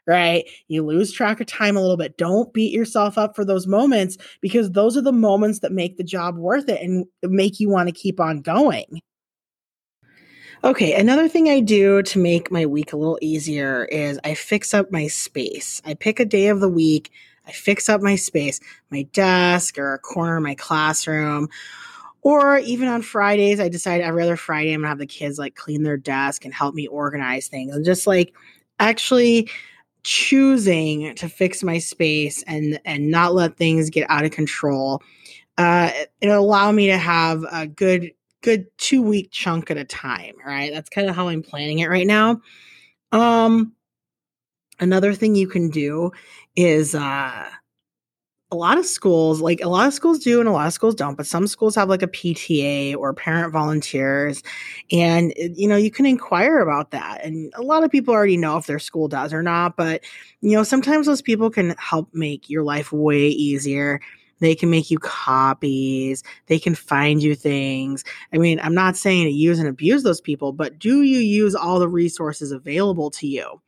right? 0.07 0.49
You 0.69 0.85
lose 0.85 1.13
track 1.13 1.41
of 1.41 1.47
time 1.47 1.77
a 1.77 1.81
little 1.81 1.97
bit. 1.97 2.17
Don't 2.17 2.53
beat 2.53 2.73
yourself 2.73 3.19
up 3.19 3.35
for 3.35 3.45
those 3.45 3.67
moments 3.67 4.17
because 4.41 4.71
those 4.71 4.97
are 4.97 5.03
the 5.03 5.13
moments 5.13 5.61
that 5.61 5.73
make 5.73 5.97
the 5.97 6.05
job 6.05 6.37
worth 6.37 6.69
it 6.69 6.81
and 6.81 7.07
make 7.23 7.59
you 7.59 7.69
want 7.69 7.89
to 7.89 7.93
keep 7.93 8.21
on 8.21 8.41
going. 8.41 9.01
Okay, 10.65 10.95
another 10.95 11.29
thing 11.29 11.49
I 11.49 11.61
do 11.61 12.03
to 12.03 12.19
make 12.19 12.51
my 12.51 12.65
week 12.67 12.93
a 12.93 12.97
little 12.97 13.19
easier 13.21 13.85
is 13.85 14.19
I 14.25 14.35
fix 14.35 14.73
up 14.73 14.91
my 14.91 15.07
space. 15.07 15.83
I 15.85 15.95
pick 15.95 16.19
a 16.19 16.25
day 16.25 16.49
of 16.49 16.61
the 16.61 16.69
week, 16.69 17.11
I 17.47 17.53
fix 17.53 17.89
up 17.89 18.01
my 18.01 18.17
space, 18.17 18.59
my 18.91 19.03
desk 19.13 19.79
or 19.79 19.95
a 19.95 19.99
corner 19.99 20.39
of 20.39 20.43
my 20.43 20.55
classroom. 20.55 21.49
Or 22.23 22.59
even 22.59 22.89
on 22.89 23.03
Fridays, 23.03 23.61
I 23.61 23.69
decide 23.69 24.01
every 24.01 24.23
other 24.23 24.37
Friday 24.37 24.73
I'm 24.73 24.81
gonna 24.81 24.89
have 24.89 24.99
the 24.99 25.07
kids 25.07 25.39
like 25.39 25.55
clean 25.55 25.83
their 25.83 25.99
desk 25.99 26.45
and 26.45 26.53
help 26.53 26.75
me 26.75 26.89
organize 26.89 27.49
things. 27.49 27.77
And 27.77 27.85
just 27.85 28.07
like 28.07 28.35
actually 28.81 29.49
choosing 30.03 31.15
to 31.17 31.29
fix 31.29 31.63
my 31.63 31.79
space 31.79 32.43
and 32.45 32.81
and 32.85 33.11
not 33.11 33.35
let 33.35 33.57
things 33.57 33.91
get 33.91 34.09
out 34.09 34.25
of 34.25 34.31
control 34.31 35.03
uh, 35.59 35.91
it'll 36.21 36.39
allow 36.45 36.71
me 36.71 36.87
to 36.87 36.99
have 36.99 37.45
a 37.51 37.67
good 37.67 38.13
good 38.47 38.67
two 38.79 39.03
week 39.03 39.29
chunk 39.33 39.73
at 39.73 39.77
a 39.77 39.85
time, 39.85 40.35
right? 40.47 40.73
That's 40.73 40.89
kind 40.89 41.11
of 41.11 41.17
how 41.17 41.27
I'm 41.27 41.43
planning 41.43 41.81
it 41.81 41.91
right 41.91 42.07
now. 42.07 42.41
Um, 43.11 43.73
another 44.79 45.15
thing 45.15 45.35
you 45.35 45.49
can 45.49 45.69
do 45.69 46.13
is 46.55 46.95
uh, 46.95 47.45
a 48.53 48.57
lot 48.57 48.79
of 48.79 48.87
schools, 48.87 49.41
like 49.41 49.61
a 49.65 49.69
lot 49.69 49.89
of 49.89 49.95
schools 49.95 50.21
do 50.21 50.39
and 50.39 50.49
a 50.49 50.53
lot 50.53 50.69
of 50.69 50.73
schools 50.73 50.95
don't, 50.95 51.17
but 51.17 51.27
some 51.27 51.49
schools 51.49 51.75
have 51.75 51.89
like 51.89 52.03
a 52.03 52.07
PTA 52.07 52.95
or 52.95 53.13
parent 53.13 53.53
volunteers. 53.53 54.45
And, 54.93 55.35
you 55.37 55.67
know, 55.67 55.77
you 55.77 55.91
can 55.91 56.07
inquire 56.07 56.61
about 56.61 56.93
that. 56.93 57.25
And 57.25 57.53
a 57.57 57.63
lot 57.63 57.83
of 57.83 57.91
people 57.91 58.15
already 58.15 58.37
know 58.37 58.59
if 58.59 58.67
their 58.67 58.79
school 58.79 59.09
does 59.09 59.33
or 59.33 59.43
not, 59.43 59.77
but, 59.77 60.05
you 60.41 60.53
know, 60.53 60.63
sometimes 60.63 61.09
those 61.09 61.21
people 61.21 61.51
can 61.51 61.75
help 61.79 62.09
make 62.15 62.49
your 62.49 62.63
life 62.63 62.93
way 62.93 63.27
easier 63.27 64.01
they 64.41 64.55
can 64.55 64.71
make 64.71 64.91
you 64.91 64.99
copies. 64.99 66.23
They 66.47 66.59
can 66.59 66.75
find 66.75 67.23
you 67.23 67.35
things. 67.35 68.05
I 68.33 68.39
mean, 68.39 68.61
I'm 68.61 68.75
not 68.75 68.97
saying 68.97 69.25
to 69.27 69.33
use 69.33 69.59
and 69.59 69.69
abuse 69.69 70.03
those 70.03 70.21
people, 70.21 70.53
but 70.53 70.79
do 70.79 71.03
you 71.03 71.19
use 71.19 71.55
all 71.55 71.79
the 71.79 71.89
resources 71.89 72.53
available 72.53 73.11
to 73.13 73.27
you? 73.27 73.61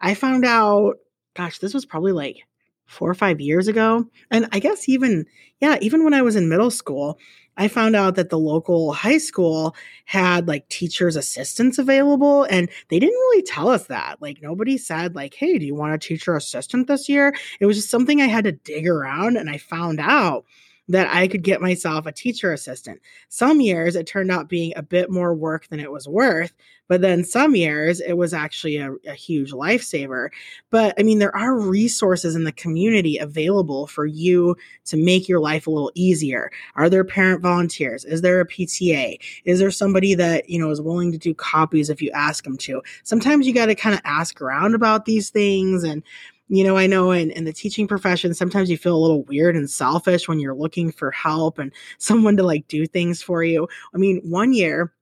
I 0.00 0.14
found 0.14 0.44
out, 0.44 0.96
gosh, 1.34 1.58
this 1.58 1.74
was 1.74 1.86
probably 1.86 2.12
like 2.12 2.38
four 2.86 3.08
or 3.08 3.14
five 3.14 3.40
years 3.40 3.68
ago. 3.68 4.06
And 4.30 4.48
I 4.52 4.58
guess 4.58 4.88
even, 4.88 5.26
yeah, 5.60 5.78
even 5.80 6.04
when 6.04 6.14
I 6.14 6.22
was 6.22 6.36
in 6.36 6.48
middle 6.48 6.70
school, 6.70 7.18
I 7.60 7.68
found 7.68 7.94
out 7.94 8.14
that 8.14 8.30
the 8.30 8.38
local 8.38 8.94
high 8.94 9.18
school 9.18 9.76
had 10.06 10.48
like 10.48 10.66
teachers' 10.70 11.14
assistants 11.14 11.76
available, 11.78 12.44
and 12.44 12.70
they 12.88 12.98
didn't 12.98 13.14
really 13.14 13.42
tell 13.42 13.68
us 13.68 13.86
that. 13.88 14.16
Like, 14.22 14.40
nobody 14.40 14.78
said, 14.78 15.14
like, 15.14 15.34
hey, 15.34 15.58
do 15.58 15.66
you 15.66 15.74
want 15.74 15.92
a 15.92 15.98
teacher 15.98 16.34
assistant 16.34 16.88
this 16.88 17.06
year? 17.06 17.34
It 17.60 17.66
was 17.66 17.76
just 17.76 17.90
something 17.90 18.22
I 18.22 18.28
had 18.28 18.44
to 18.44 18.52
dig 18.52 18.88
around, 18.88 19.36
and 19.36 19.50
I 19.50 19.58
found 19.58 20.00
out 20.00 20.46
that 20.90 21.08
I 21.14 21.28
could 21.28 21.44
get 21.44 21.60
myself 21.60 22.04
a 22.06 22.12
teacher 22.12 22.52
assistant. 22.52 23.00
Some 23.28 23.60
years 23.60 23.94
it 23.94 24.08
turned 24.08 24.32
out 24.32 24.48
being 24.48 24.72
a 24.74 24.82
bit 24.82 25.08
more 25.08 25.32
work 25.32 25.68
than 25.68 25.78
it 25.78 25.92
was 25.92 26.08
worth, 26.08 26.52
but 26.88 27.00
then 27.00 27.22
some 27.22 27.54
years 27.54 28.00
it 28.00 28.14
was 28.14 28.34
actually 28.34 28.76
a, 28.76 28.94
a, 29.06 29.14
huge 29.14 29.52
lifesaver. 29.52 30.30
But 30.70 30.96
I 30.98 31.04
mean, 31.04 31.20
there 31.20 31.34
are 31.36 31.56
resources 31.56 32.34
in 32.34 32.42
the 32.42 32.50
community 32.50 33.18
available 33.18 33.86
for 33.86 34.04
you 34.04 34.56
to 34.86 34.96
make 34.96 35.28
your 35.28 35.38
life 35.38 35.68
a 35.68 35.70
little 35.70 35.92
easier. 35.94 36.50
Are 36.74 36.90
there 36.90 37.04
parent 37.04 37.40
volunteers? 37.40 38.04
Is 38.04 38.22
there 38.22 38.40
a 38.40 38.46
PTA? 38.46 39.20
Is 39.44 39.60
there 39.60 39.70
somebody 39.70 40.14
that, 40.16 40.50
you 40.50 40.58
know, 40.58 40.70
is 40.70 40.80
willing 40.80 41.12
to 41.12 41.18
do 41.18 41.34
copies 41.34 41.88
if 41.88 42.02
you 42.02 42.10
ask 42.10 42.42
them 42.42 42.56
to? 42.58 42.82
Sometimes 43.04 43.46
you 43.46 43.54
got 43.54 43.66
to 43.66 43.76
kind 43.76 43.94
of 43.94 44.00
ask 44.04 44.40
around 44.40 44.74
about 44.74 45.04
these 45.04 45.30
things 45.30 45.84
and 45.84 46.02
you 46.50 46.64
know, 46.64 46.76
I 46.76 46.88
know 46.88 47.12
in, 47.12 47.30
in 47.30 47.44
the 47.44 47.52
teaching 47.52 47.86
profession, 47.86 48.34
sometimes 48.34 48.68
you 48.68 48.76
feel 48.76 48.96
a 48.96 48.98
little 48.98 49.22
weird 49.22 49.54
and 49.54 49.70
selfish 49.70 50.26
when 50.26 50.40
you're 50.40 50.54
looking 50.54 50.90
for 50.90 51.12
help 51.12 51.58
and 51.58 51.72
someone 51.98 52.36
to 52.36 52.42
like 52.42 52.66
do 52.66 52.86
things 52.86 53.22
for 53.22 53.44
you. 53.44 53.68
I 53.94 53.98
mean, 53.98 54.20
one 54.24 54.52
year 54.52 54.92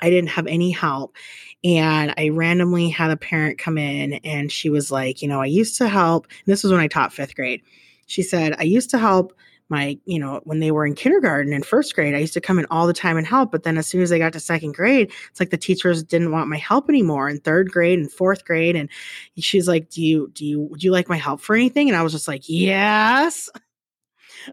I 0.00 0.10
didn't 0.10 0.30
have 0.30 0.46
any 0.46 0.70
help. 0.70 1.16
And 1.64 2.14
I 2.16 2.28
randomly 2.28 2.88
had 2.88 3.10
a 3.10 3.16
parent 3.16 3.58
come 3.58 3.76
in 3.78 4.14
and 4.24 4.50
she 4.50 4.70
was 4.70 4.92
like, 4.92 5.20
you 5.22 5.28
know, 5.28 5.40
I 5.40 5.46
used 5.46 5.76
to 5.78 5.88
help. 5.88 6.28
this 6.46 6.62
was 6.62 6.70
when 6.70 6.80
I 6.80 6.86
taught 6.86 7.12
fifth 7.12 7.34
grade. 7.34 7.62
She 8.06 8.22
said, 8.22 8.54
I 8.58 8.62
used 8.62 8.90
to 8.90 8.98
help 8.98 9.34
my, 9.70 9.98
you 10.04 10.18
know, 10.18 10.40
when 10.44 10.60
they 10.60 10.70
were 10.70 10.84
in 10.84 10.94
kindergarten 10.94 11.52
and 11.52 11.64
first 11.64 11.94
grade, 11.94 12.14
I 12.14 12.18
used 12.18 12.34
to 12.34 12.40
come 12.40 12.58
in 12.58 12.66
all 12.70 12.86
the 12.86 12.92
time 12.92 13.16
and 13.16 13.26
help. 13.26 13.52
But 13.52 13.62
then 13.62 13.78
as 13.78 13.86
soon 13.86 14.02
as 14.02 14.12
I 14.12 14.18
got 14.18 14.32
to 14.34 14.40
second 14.40 14.74
grade, 14.74 15.12
it's 15.30 15.40
like 15.40 15.50
the 15.50 15.56
teachers 15.56 16.02
didn't 16.02 16.32
want 16.32 16.48
my 16.48 16.58
help 16.58 16.88
anymore 16.88 17.28
in 17.28 17.38
third 17.40 17.70
grade 17.70 17.98
and 17.98 18.12
fourth 18.12 18.44
grade. 18.44 18.76
And 18.76 18.90
she's 19.38 19.68
like, 19.68 19.88
Do 19.90 20.02
you, 20.02 20.30
do 20.34 20.44
you, 20.44 20.60
would 20.60 20.82
you 20.82 20.90
like 20.92 21.08
my 21.08 21.16
help 21.16 21.40
for 21.40 21.54
anything? 21.54 21.88
And 21.88 21.96
I 21.96 22.02
was 22.02 22.12
just 22.12 22.28
like, 22.28 22.42
Yes. 22.46 23.48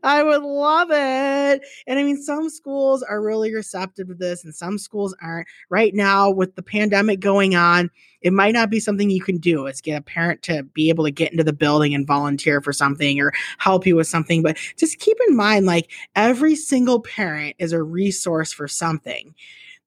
I 0.04 0.24
would 0.24 0.44
love 0.44 0.90
it. 0.92 1.62
And 1.88 2.00
I 2.00 2.04
mean, 2.04 2.22
some 2.22 2.50
schools 2.50 3.04
are 3.04 3.22
really 3.22 3.54
receptive 3.54 4.08
to 4.08 4.14
this 4.14 4.44
and 4.44 4.54
some 4.54 4.78
schools 4.78 5.16
aren't. 5.22 5.48
Right 5.70 5.94
now, 5.94 6.30
with 6.30 6.56
the 6.56 6.64
pandemic 6.64 7.20
going 7.20 7.56
on, 7.56 7.90
it 8.22 8.34
might 8.34 8.54
not 8.54 8.70
be 8.70 8.80
something 8.80 9.10
you 9.10 9.22
can 9.22 9.38
do 9.38 9.68
is 9.68 9.82
get 9.82 10.00
a 10.00 10.02
parent 10.02 10.42
to 10.44 10.64
be 10.64 10.90
able 10.90 11.04
to 11.06 11.12
get 11.12 11.32
into 11.32 11.44
the 11.44 11.54
building 11.54 11.94
and 11.94 12.08
volunteer 12.08 12.62
for 12.62 12.74
something 12.74 13.20
or 13.20 13.32
help 13.58 13.86
you 13.86 13.96
with 13.96 14.08
something. 14.08 14.42
But 14.42 14.58
just 14.78 15.00
keep 15.00 15.18
in 15.28 15.36
mind, 15.36 15.66
like 15.66 15.92
every 16.16 16.56
single 16.56 17.02
parent 17.02 17.56
is 17.60 17.74
a 17.74 17.82
resource 17.82 18.52
for 18.52 18.68
something. 18.68 19.36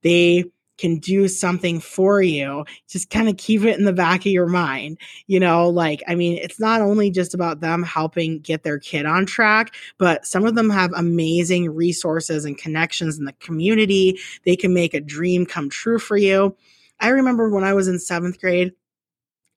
They 0.02 0.44
can 0.80 0.98
do 0.98 1.28
something 1.28 1.78
for 1.78 2.22
you, 2.22 2.64
just 2.88 3.10
kind 3.10 3.28
of 3.28 3.36
keep 3.36 3.62
it 3.64 3.78
in 3.78 3.84
the 3.84 3.92
back 3.92 4.20
of 4.20 4.32
your 4.32 4.46
mind. 4.46 4.98
You 5.26 5.38
know, 5.38 5.68
like, 5.68 6.02
I 6.08 6.14
mean, 6.14 6.38
it's 6.38 6.58
not 6.58 6.80
only 6.80 7.10
just 7.10 7.34
about 7.34 7.60
them 7.60 7.82
helping 7.82 8.40
get 8.40 8.62
their 8.62 8.78
kid 8.78 9.06
on 9.06 9.26
track, 9.26 9.74
but 9.98 10.26
some 10.26 10.46
of 10.46 10.54
them 10.54 10.70
have 10.70 10.90
amazing 10.96 11.70
resources 11.70 12.44
and 12.44 12.58
connections 12.58 13.18
in 13.18 13.26
the 13.26 13.34
community. 13.34 14.18
They 14.44 14.56
can 14.56 14.72
make 14.72 14.94
a 14.94 15.00
dream 15.00 15.44
come 15.46 15.68
true 15.68 15.98
for 15.98 16.16
you. 16.16 16.56
I 17.00 17.08
remember 17.08 17.48
when 17.50 17.64
I 17.64 17.74
was 17.74 17.88
in 17.88 17.98
seventh 17.98 18.40
grade, 18.40 18.72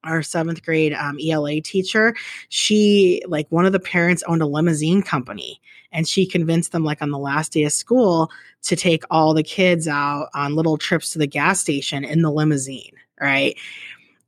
our 0.04 0.22
seventh 0.22 0.64
grade 0.64 0.94
um, 0.94 1.18
ELA 1.24 1.62
teacher, 1.62 2.16
she 2.50 3.22
like 3.28 3.48
one 3.50 3.66
of 3.66 3.72
the 3.72 3.80
parents 3.80 4.24
owned 4.28 4.42
a 4.42 4.48
limousine 4.48 5.02
company, 5.02 5.62
and 5.92 6.08
she 6.08 6.26
convinced 6.26 6.72
them 6.72 6.84
like 6.84 7.02
on 7.02 7.12
the 7.12 7.20
last 7.20 7.52
day 7.52 7.64
of 7.64 7.72
school 7.72 8.30
to 8.64 8.76
take 8.76 9.04
all 9.10 9.34
the 9.34 9.44
kids 9.44 9.88
out 9.88 10.30
on 10.34 10.56
little 10.56 10.78
trips 10.78 11.12
to 11.12 11.20
the 11.20 11.28
gas 11.28 11.60
station 11.60 12.04
in 12.04 12.22
the 12.22 12.32
limousine, 12.32 12.94
right? 13.20 13.58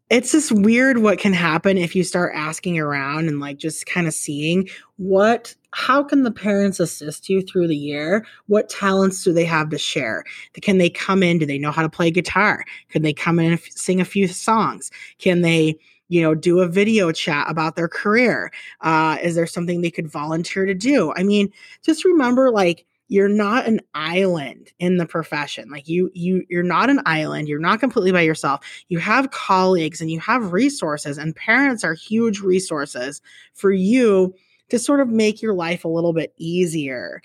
it's 0.10 0.32
just 0.32 0.52
weird 0.52 1.00
what 1.00 1.18
can 1.18 1.34
happen 1.34 1.78
if 1.78 1.96
you 1.96 2.04
start 2.04 2.34
asking 2.36 2.78
around 2.78 3.28
and 3.28 3.40
like 3.40 3.58
just 3.58 3.86
kind 3.86 4.08
of 4.08 4.14
seeing 4.14 4.68
what 4.98 5.56
how 5.76 6.02
can 6.02 6.24
the 6.24 6.32
parents 6.32 6.80
assist 6.80 7.28
you 7.28 7.42
through 7.42 7.68
the 7.68 7.76
year? 7.76 8.26
What 8.48 8.70
talents 8.70 9.26
do 9.26 9.34
they 9.34 9.44
have 9.44 9.70
to 9.72 9.78
share? 9.78 10.24
Can 10.62 10.78
they 10.78 10.90
come 10.90 11.22
in? 11.22 11.38
Do 11.38 11.46
they 11.46 11.58
know 11.58 11.72
how 11.72 11.82
to 11.82 11.90
play 11.90 12.12
guitar? 12.12 12.64
Can 12.88 13.02
they 13.02 13.12
come 13.12 13.40
in 13.40 13.48
and 13.48 13.60
f- 13.60 13.72
sing 13.72 14.00
a 14.00 14.06
few 14.06 14.30
songs? 14.30 14.90
Can 15.20 15.42
they 15.42 15.78
you 16.08 16.22
know 16.22 16.34
do 16.34 16.62
a 16.62 16.68
video 16.68 17.12
chat 17.12 17.46
about 17.50 17.76
their 17.76 17.90
career? 17.90 18.52
Uh, 18.80 19.18
is 19.22 19.36
there 19.36 19.46
something 19.46 19.82
they 19.82 19.92
could 19.92 20.10
volunteer 20.10 20.66
to 20.66 20.74
do? 20.74 21.12
I 21.18 21.24
mean 21.24 21.52
just 21.84 22.06
remember 22.06 22.52
like 22.52 22.86
you're 23.10 23.28
not 23.28 23.68
an 23.68 23.82
island 23.94 24.72
in 24.80 24.96
the 24.96 25.06
profession. 25.06 25.70
Like 25.70 25.90
you 25.90 26.10
you 26.14 26.46
you're 26.50 26.64
not 26.64 26.90
an 26.90 27.02
island. 27.06 27.50
You're 27.50 27.60
not 27.60 27.82
completely 27.82 28.14
by 28.14 28.22
yourself. 28.22 28.62
You 28.88 29.00
have 29.00 29.32
colleagues 29.32 30.00
and 30.00 30.10
you 30.10 30.22
have 30.22 30.54
resources 30.54 31.18
and 31.18 31.36
parents 31.36 31.84
are 31.84 31.94
huge 31.94 32.40
resources 32.40 33.22
for 33.54 33.74
you 33.74 34.34
to 34.69 34.80
sort 34.80 34.99
of 34.99 35.10
make 35.10 35.41
your 35.41 35.54
life 35.54 35.86
a 35.86 35.89
little 35.89 36.13
bit 36.13 36.34
easier 36.38 37.21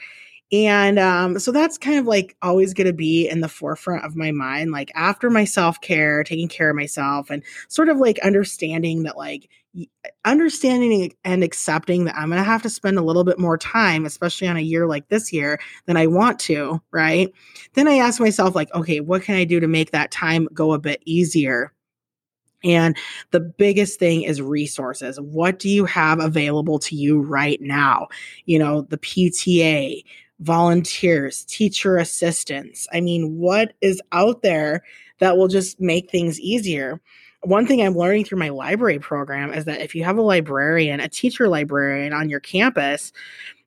and 0.53 0.98
um, 0.98 1.38
so 1.38 1.53
that's 1.53 1.79
kind 1.79 1.98
of 1.98 2.07
like 2.07 2.37
always 2.42 2.74
going 2.74 2.88
to 2.88 2.92
be 2.92 3.29
in 3.29 3.40
the 3.40 3.48
forefront 3.48 4.05
of 4.05 4.16
my 4.16 4.33
mind 4.33 4.72
like 4.72 4.90
after 4.94 5.31
my 5.31 5.44
self-care 5.44 6.24
taking 6.24 6.48
care 6.48 6.70
of 6.70 6.76
myself 6.76 7.31
and 7.31 7.42
sort 7.68 7.88
of 7.88 7.98
like 7.98 8.18
understanding 8.20 9.05
that 9.05 9.16
like 9.16 9.48
understanding 10.24 11.12
and 11.24 11.44
accepting 11.44 12.05
that 12.05 12.16
I'm 12.16 12.29
going 12.29 12.38
to 12.38 12.44
have 12.44 12.62
to 12.62 12.70
spend 12.70 12.98
a 12.98 13.03
little 13.03 13.24
bit 13.24 13.38
more 13.38 13.57
time, 13.57 14.05
especially 14.05 14.48
on 14.48 14.57
a 14.57 14.61
year 14.61 14.87
like 14.87 15.09
this 15.09 15.33
year, 15.33 15.61
than 15.87 15.96
I 15.96 16.07
want 16.07 16.40
to, 16.40 16.83
right? 16.90 17.33
Then 17.74 17.87
I 17.87 17.98
ask 17.98 18.20
myself, 18.20 18.55
like, 18.55 18.72
okay, 18.74 19.00
what 19.00 19.22
can 19.22 19.37
I 19.37 19.44
do 19.44 19.61
to 19.61 19.68
make 19.68 19.92
that 19.92 20.11
time 20.11 20.48
go 20.53 20.72
a 20.72 20.79
bit 20.79 21.03
easier? 21.05 21.72
And 22.62 22.96
the 23.31 23.40
biggest 23.40 23.99
thing 23.99 24.23
is 24.23 24.42
resources. 24.42 25.18
What 25.20 25.59
do 25.59 25.68
you 25.68 25.85
have 25.87 26.20
available 26.20 26.79
to 26.81 26.94
you 26.94 27.20
right 27.20 27.61
now? 27.61 28.09
You 28.44 28.59
know, 28.59 28.83
the 28.83 28.99
PTA, 28.99 30.05
volunteers, 30.40 31.44
teacher 31.44 31.96
assistants. 31.96 32.87
I 32.92 33.01
mean, 33.01 33.38
what 33.38 33.75
is 33.81 34.01
out 34.12 34.42
there 34.42 34.83
that 35.18 35.37
will 35.37 35.49
just 35.49 35.81
make 35.81 36.11
things 36.11 36.40
easier? 36.40 37.01
one 37.42 37.66
thing 37.66 37.81
I'm 37.81 37.96
learning 37.96 38.25
through 38.25 38.38
my 38.38 38.51
library 38.51 38.99
program 38.99 39.53
is 39.53 39.64
that 39.64 39.81
if 39.81 39.94
you 39.94 40.05
have 40.05 40.18
a 40.18 40.23
librarian, 40.23 41.01
a 41.01 41.09
teacher 41.09 41.49
librarian 41.49 42.12
on 42.12 42.29
your 42.29 42.40
campus, 42.40 43.12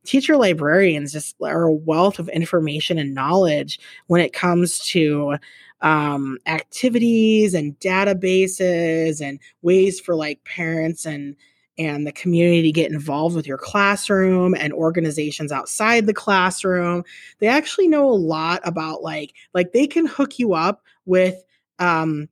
teacher 0.03 0.37
librarians 0.37 1.13
just 1.13 1.35
are 1.41 1.63
a 1.63 1.73
wealth 1.73 2.19
of 2.19 2.29
information 2.29 2.99
and 2.99 3.15
knowledge 3.15 3.79
when 4.07 4.21
it 4.21 4.33
comes 4.33 4.79
to 4.79 5.37
um, 5.83 6.39
activities 6.47 7.53
and 7.53 7.77
databases 7.79 9.21
and 9.21 9.39
ways 9.61 9.99
for 9.99 10.15
like 10.15 10.43
parents 10.45 11.05
and 11.05 11.35
and 11.77 12.05
the 12.05 12.11
community 12.11 12.61
to 12.61 12.71
get 12.71 12.91
involved 12.91 13.35
with 13.35 13.47
your 13.47 13.57
classroom 13.57 14.53
and 14.53 14.71
organizations 14.73 15.51
outside 15.51 16.05
the 16.05 16.13
classroom. 16.13 17.03
They 17.39 17.47
actually 17.47 17.87
know 17.87 18.09
a 18.09 18.13
lot 18.13 18.61
about 18.63 19.03
like 19.03 19.33
like 19.53 19.73
they 19.73 19.85
can 19.85 20.05
hook 20.05 20.39
you 20.39 20.53
up 20.53 20.83
with 21.05 21.43
um 21.79 22.29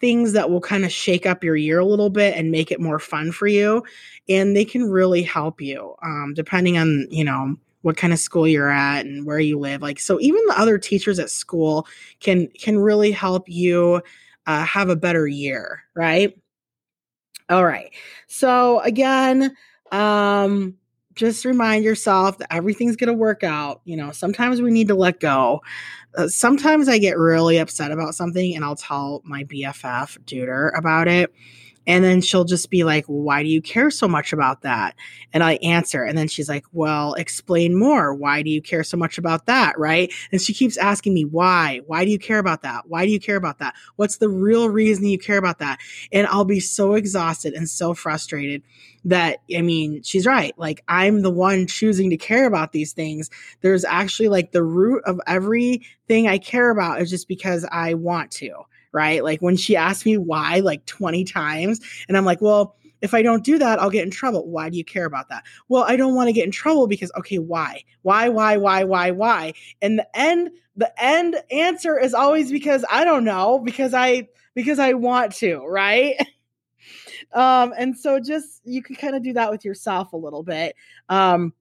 things 0.00 0.32
that 0.32 0.50
will 0.50 0.60
kind 0.60 0.84
of 0.84 0.92
shake 0.92 1.26
up 1.26 1.42
your 1.42 1.56
year 1.56 1.78
a 1.78 1.84
little 1.84 2.10
bit 2.10 2.36
and 2.36 2.50
make 2.50 2.70
it 2.70 2.80
more 2.80 2.98
fun 2.98 3.32
for 3.32 3.46
you 3.46 3.82
and 4.28 4.54
they 4.54 4.64
can 4.64 4.84
really 4.90 5.22
help 5.22 5.58
you 5.58 5.94
um, 6.02 6.34
depending 6.34 6.76
on 6.76 7.06
you 7.10 7.24
know 7.24 7.56
what 7.86 7.96
kind 7.96 8.12
of 8.12 8.18
school 8.18 8.48
you're 8.48 8.68
at 8.68 9.06
and 9.06 9.24
where 9.24 9.38
you 9.38 9.56
live 9.60 9.80
like 9.80 10.00
so 10.00 10.18
even 10.20 10.44
the 10.48 10.58
other 10.58 10.76
teachers 10.76 11.20
at 11.20 11.30
school 11.30 11.86
can 12.18 12.48
can 12.48 12.76
really 12.76 13.12
help 13.12 13.48
you 13.48 14.02
uh, 14.48 14.64
have 14.64 14.88
a 14.88 14.96
better 14.96 15.28
year 15.28 15.84
right 15.94 16.36
all 17.48 17.64
right 17.64 17.94
so 18.26 18.80
again 18.80 19.54
um 19.92 20.74
just 21.14 21.44
remind 21.44 21.84
yourself 21.84 22.38
that 22.38 22.52
everything's 22.52 22.94
going 22.94 23.08
to 23.08 23.14
work 23.14 23.42
out. 23.42 23.80
You 23.84 23.96
know, 23.96 24.12
sometimes 24.12 24.60
we 24.60 24.70
need 24.70 24.88
to 24.88 24.94
let 24.94 25.18
go. 25.18 25.62
Uh, 26.14 26.28
sometimes 26.28 26.90
I 26.90 26.98
get 26.98 27.16
really 27.16 27.56
upset 27.56 27.90
about 27.90 28.14
something 28.14 28.54
and 28.54 28.62
I'll 28.62 28.76
tell 28.76 29.22
my 29.24 29.44
BFF 29.44 30.18
tutor 30.26 30.74
about 30.76 31.08
it. 31.08 31.32
And 31.86 32.04
then 32.04 32.20
she'll 32.20 32.44
just 32.44 32.70
be 32.70 32.84
like, 32.84 33.04
Why 33.06 33.42
do 33.42 33.48
you 33.48 33.62
care 33.62 33.90
so 33.90 34.08
much 34.08 34.32
about 34.32 34.62
that? 34.62 34.94
And 35.32 35.42
I 35.42 35.54
answer. 35.56 36.02
And 36.02 36.16
then 36.16 36.28
she's 36.28 36.48
like, 36.48 36.64
Well, 36.72 37.14
explain 37.14 37.78
more. 37.78 38.14
Why 38.14 38.42
do 38.42 38.50
you 38.50 38.60
care 38.60 38.84
so 38.84 38.96
much 38.96 39.18
about 39.18 39.46
that? 39.46 39.78
Right. 39.78 40.12
And 40.32 40.40
she 40.40 40.52
keeps 40.52 40.76
asking 40.76 41.14
me, 41.14 41.24
Why? 41.24 41.80
Why 41.86 42.04
do 42.04 42.10
you 42.10 42.18
care 42.18 42.38
about 42.38 42.62
that? 42.62 42.88
Why 42.88 43.04
do 43.04 43.12
you 43.12 43.20
care 43.20 43.36
about 43.36 43.58
that? 43.58 43.74
What's 43.96 44.18
the 44.18 44.28
real 44.28 44.68
reason 44.68 45.06
you 45.06 45.18
care 45.18 45.38
about 45.38 45.58
that? 45.58 45.78
And 46.12 46.26
I'll 46.26 46.44
be 46.44 46.60
so 46.60 46.94
exhausted 46.94 47.54
and 47.54 47.68
so 47.68 47.94
frustrated 47.94 48.62
that, 49.04 49.38
I 49.56 49.62
mean, 49.62 50.02
she's 50.02 50.26
right. 50.26 50.52
Like, 50.58 50.82
I'm 50.88 51.22
the 51.22 51.30
one 51.30 51.68
choosing 51.68 52.10
to 52.10 52.16
care 52.16 52.46
about 52.46 52.72
these 52.72 52.92
things. 52.92 53.30
There's 53.60 53.84
actually 53.84 54.28
like 54.28 54.50
the 54.50 54.64
root 54.64 55.02
of 55.04 55.20
everything 55.28 56.26
I 56.26 56.38
care 56.38 56.70
about 56.70 57.00
is 57.00 57.10
just 57.10 57.28
because 57.28 57.64
I 57.70 57.94
want 57.94 58.32
to 58.32 58.64
right? 58.96 59.22
Like 59.22 59.42
when 59.42 59.56
she 59.56 59.76
asked 59.76 60.06
me 60.06 60.16
why 60.16 60.60
like 60.60 60.86
20 60.86 61.22
times, 61.24 61.80
and 62.08 62.16
I'm 62.16 62.24
like, 62.24 62.40
well, 62.40 62.76
if 63.02 63.12
I 63.12 63.20
don't 63.20 63.44
do 63.44 63.58
that, 63.58 63.78
I'll 63.78 63.90
get 63.90 64.04
in 64.04 64.10
trouble. 64.10 64.48
Why 64.48 64.70
do 64.70 64.78
you 64.78 64.84
care 64.84 65.04
about 65.04 65.28
that? 65.28 65.44
Well, 65.68 65.84
I 65.86 65.96
don't 65.96 66.14
want 66.14 66.28
to 66.28 66.32
get 66.32 66.46
in 66.46 66.50
trouble 66.50 66.86
because 66.86 67.12
okay, 67.18 67.38
why? 67.38 67.84
Why, 68.02 68.30
why, 68.30 68.56
why, 68.56 68.84
why, 68.84 69.10
why? 69.10 69.52
And 69.82 69.98
the 69.98 70.18
end, 70.18 70.50
the 70.76 70.90
end 70.96 71.36
answer 71.50 71.98
is 71.98 72.14
always 72.14 72.50
because 72.50 72.86
I 72.90 73.04
don't 73.04 73.24
know, 73.24 73.58
because 73.58 73.92
I 73.92 74.28
because 74.54 74.78
I 74.78 74.94
want 74.94 75.34
to, 75.36 75.58
right? 75.58 76.16
um, 77.34 77.74
and 77.76 77.98
so 77.98 78.18
just 78.18 78.62
you 78.64 78.82
can 78.82 78.96
kind 78.96 79.14
of 79.14 79.22
do 79.22 79.34
that 79.34 79.50
with 79.50 79.62
yourself 79.62 80.14
a 80.14 80.16
little 80.16 80.42
bit. 80.42 80.74
Um, 81.10 81.52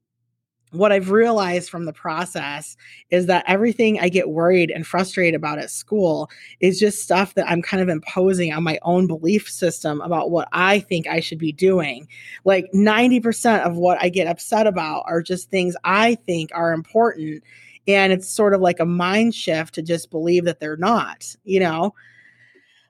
what 0.75 0.91
I've 0.91 1.11
realized 1.11 1.69
from 1.69 1.85
the 1.85 1.93
process 1.93 2.77
is 3.09 3.25
that 3.27 3.45
everything 3.47 3.99
I 3.99 4.09
get 4.09 4.29
worried 4.29 4.71
and 4.71 4.85
frustrated 4.85 5.35
about 5.35 5.59
at 5.59 5.71
school 5.71 6.29
is 6.59 6.79
just 6.79 7.03
stuff 7.03 7.33
that 7.35 7.49
I'm 7.49 7.61
kind 7.61 7.81
of 7.81 7.89
imposing 7.89 8.53
on 8.53 8.63
my 8.63 8.79
own 8.81 9.07
belief 9.07 9.49
system 9.49 10.01
about 10.01 10.31
what 10.31 10.47
I 10.51 10.79
think 10.79 11.07
I 11.07 11.19
should 11.19 11.39
be 11.39 11.51
doing. 11.51 12.07
Like 12.43 12.69
90% 12.73 13.63
of 13.63 13.75
what 13.75 13.97
I 14.01 14.09
get 14.09 14.27
upset 14.27 14.67
about 14.67 15.03
are 15.07 15.21
just 15.21 15.49
things 15.49 15.75
I 15.83 16.15
think 16.15 16.51
are 16.53 16.73
important. 16.73 17.43
And 17.87 18.11
it's 18.11 18.29
sort 18.29 18.53
of 18.53 18.61
like 18.61 18.79
a 18.79 18.85
mind 18.85 19.35
shift 19.35 19.75
to 19.75 19.81
just 19.81 20.09
believe 20.11 20.45
that 20.45 20.59
they're 20.59 20.77
not, 20.77 21.35
you 21.43 21.59
know? 21.59 21.93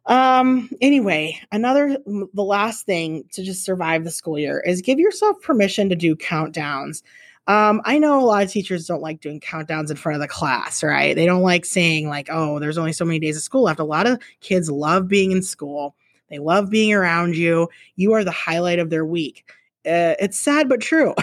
Um, 0.06 0.69
anyway, 0.82 1.39
another, 1.52 1.98
the 2.06 2.43
last 2.43 2.86
thing 2.86 3.26
to 3.32 3.43
just 3.43 3.65
survive 3.65 4.04
the 4.04 4.12
school 4.12 4.38
year 4.38 4.60
is 4.60 4.82
give 4.82 5.00
yourself 5.00 5.41
permission 5.41 5.89
to 5.89 5.95
do 5.95 6.15
countdowns. 6.15 7.02
Um, 7.48 7.82
I 7.86 8.00
know 8.00 8.20
a 8.20 8.26
lot 8.26 8.44
of 8.44 8.52
teachers 8.52 8.88
don't 8.88 9.02
like 9.02 9.22
doing 9.22 9.40
countdowns 9.40 9.92
in 9.92 9.98
front 9.98 10.16
of 10.16 10.22
the 10.22 10.28
class, 10.28 10.84
right? 10.84 11.16
They 11.16 11.26
don't 11.26 11.44
like 11.44 11.64
saying, 11.66 12.08
like, 12.10 12.28
oh, 12.32 12.60
there's 12.60 12.78
only 12.78 12.94
so 12.94 13.06
many 13.06 13.20
days 13.20 13.38
of 13.38 13.44
school 13.44 13.64
left. 13.64 13.80
A 13.80 13.84
lot 13.84 14.08
of 14.08 14.20
kids 14.42 14.70
love 14.70 15.08
being 15.08 15.32
in 15.32 15.42
school, 15.42 15.96
they 16.30 16.40
love 16.40 16.70
being 16.70 16.94
around 16.94 17.36
you. 17.36 17.70
You 17.96 18.14
are 18.14 18.24
the 18.24 18.32
highlight 18.32 18.80
of 18.80 18.90
their 18.90 19.06
week. 19.06 19.52
Uh, 19.86 20.18
it's 20.20 20.40
sad, 20.40 20.68
but 20.68 20.82
true. 20.82 21.14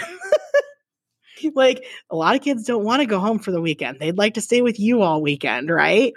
like, 1.54 1.84
a 2.08 2.14
lot 2.14 2.36
of 2.36 2.42
kids 2.42 2.64
don't 2.64 2.84
want 2.84 3.00
to 3.00 3.06
go 3.06 3.18
home 3.18 3.40
for 3.40 3.50
the 3.50 3.60
weekend, 3.60 3.98
they'd 3.98 4.18
like 4.18 4.34
to 4.34 4.40
stay 4.40 4.62
with 4.62 4.78
you 4.78 5.02
all 5.02 5.22
weekend, 5.22 5.70
right? 5.70 6.12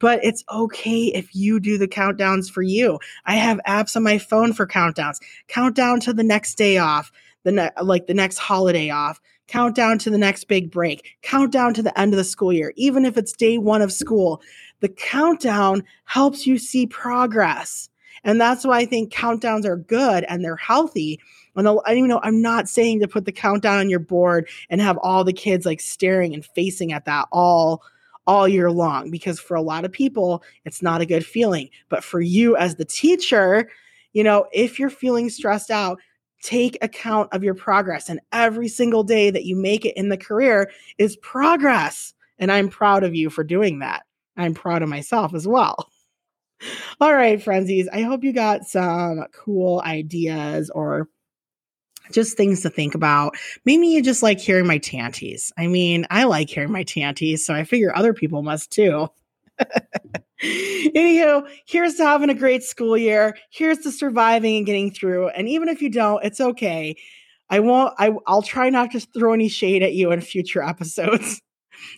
but 0.00 0.18
it's 0.24 0.42
okay 0.50 1.04
if 1.04 1.34
you 1.34 1.60
do 1.60 1.78
the 1.78 1.86
countdowns 1.86 2.50
for 2.50 2.62
you. 2.62 2.98
I 3.26 3.36
have 3.36 3.60
apps 3.68 3.94
on 3.94 4.02
my 4.02 4.18
phone 4.18 4.52
for 4.52 4.66
countdowns. 4.66 5.18
Countdown 5.46 6.00
to 6.00 6.12
the 6.12 6.24
next 6.24 6.56
day 6.56 6.78
off, 6.78 7.12
the 7.44 7.52
ne- 7.52 7.70
like 7.82 8.06
the 8.06 8.14
next 8.14 8.38
holiday 8.38 8.90
off. 8.90 9.20
Countdown 9.50 9.98
to 9.98 10.10
the 10.10 10.18
next 10.18 10.44
big 10.44 10.70
break. 10.70 11.16
Countdown 11.22 11.74
to 11.74 11.82
the 11.82 11.98
end 11.98 12.12
of 12.12 12.16
the 12.16 12.24
school 12.24 12.52
year. 12.52 12.72
Even 12.76 13.04
if 13.04 13.18
it's 13.18 13.32
day 13.32 13.58
1 13.58 13.82
of 13.82 13.92
school, 13.92 14.40
the 14.78 14.88
countdown 14.88 15.82
helps 16.04 16.46
you 16.46 16.56
see 16.56 16.86
progress. 16.86 17.88
And 18.22 18.40
that's 18.40 18.64
why 18.64 18.78
I 18.78 18.86
think 18.86 19.12
countdowns 19.12 19.64
are 19.64 19.76
good 19.76 20.24
and 20.28 20.44
they're 20.44 20.56
healthy. 20.56 21.20
And 21.56 21.68
I 21.68 21.92
you 21.92 22.06
know 22.06 22.20
I'm 22.22 22.40
not 22.40 22.68
saying 22.68 23.00
to 23.00 23.08
put 23.08 23.24
the 23.24 23.32
countdown 23.32 23.78
on 23.78 23.90
your 23.90 23.98
board 23.98 24.48
and 24.68 24.80
have 24.80 24.98
all 24.98 25.24
the 25.24 25.32
kids 25.32 25.66
like 25.66 25.80
staring 25.80 26.32
and 26.32 26.44
facing 26.44 26.92
at 26.92 27.06
that 27.06 27.26
all 27.32 27.82
all 28.26 28.46
year 28.46 28.70
long 28.70 29.10
because 29.10 29.40
for 29.40 29.56
a 29.56 29.62
lot 29.62 29.84
of 29.84 29.90
people, 29.90 30.44
it's 30.64 30.82
not 30.82 31.00
a 31.00 31.06
good 31.06 31.26
feeling. 31.26 31.70
But 31.88 32.04
for 32.04 32.20
you 32.20 32.56
as 32.56 32.76
the 32.76 32.84
teacher, 32.84 33.68
you 34.12 34.22
know, 34.22 34.46
if 34.52 34.78
you're 34.78 34.90
feeling 34.90 35.30
stressed 35.30 35.70
out, 35.70 35.98
take 36.42 36.78
account 36.82 37.32
of 37.32 37.44
your 37.44 37.54
progress. 37.54 38.08
And 38.08 38.20
every 38.32 38.68
single 38.68 39.02
day 39.02 39.30
that 39.30 39.44
you 39.44 39.56
make 39.56 39.84
it 39.84 39.96
in 39.96 40.08
the 40.08 40.16
career 40.16 40.70
is 40.98 41.16
progress. 41.16 42.14
And 42.38 42.50
I'm 42.50 42.68
proud 42.68 43.04
of 43.04 43.14
you 43.14 43.30
for 43.30 43.44
doing 43.44 43.80
that. 43.80 44.04
I'm 44.36 44.54
proud 44.54 44.82
of 44.82 44.88
myself 44.88 45.34
as 45.34 45.46
well. 45.46 45.90
All 47.00 47.14
right, 47.14 47.42
frenzies. 47.42 47.88
I 47.92 48.02
hope 48.02 48.24
you 48.24 48.32
got 48.32 48.64
some 48.64 49.24
cool 49.32 49.82
ideas 49.84 50.70
or 50.70 51.08
just 52.12 52.36
things 52.36 52.62
to 52.62 52.70
think 52.70 52.94
about. 52.94 53.36
Maybe 53.64 53.88
you 53.88 54.02
just 54.02 54.22
like 54.22 54.40
hearing 54.40 54.66
my 54.66 54.78
tanties. 54.78 55.52
I 55.56 55.66
mean, 55.66 56.06
I 56.10 56.24
like 56.24 56.50
hearing 56.50 56.72
my 56.72 56.82
tanties, 56.82 57.44
so 57.44 57.54
I 57.54 57.64
figure 57.64 57.94
other 57.94 58.14
people 58.14 58.42
must 58.42 58.70
too. 58.72 59.08
Anywho, 60.44 61.46
here's 61.66 61.94
to 61.96 62.04
having 62.04 62.30
a 62.30 62.34
great 62.34 62.62
school 62.62 62.96
year. 62.96 63.36
Here's 63.50 63.78
to 63.78 63.92
surviving 63.92 64.56
and 64.56 64.66
getting 64.66 64.90
through. 64.90 65.28
And 65.28 65.48
even 65.48 65.68
if 65.68 65.82
you 65.82 65.90
don't, 65.90 66.24
it's 66.24 66.40
okay. 66.40 66.96
I 67.50 67.60
won't, 67.60 67.92
I, 67.98 68.12
I'll 68.26 68.42
try 68.42 68.70
not 68.70 68.92
to 68.92 69.00
throw 69.00 69.34
any 69.34 69.48
shade 69.48 69.82
at 69.82 69.94
you 69.94 70.12
in 70.12 70.20
future 70.20 70.62
episodes. 70.66 71.40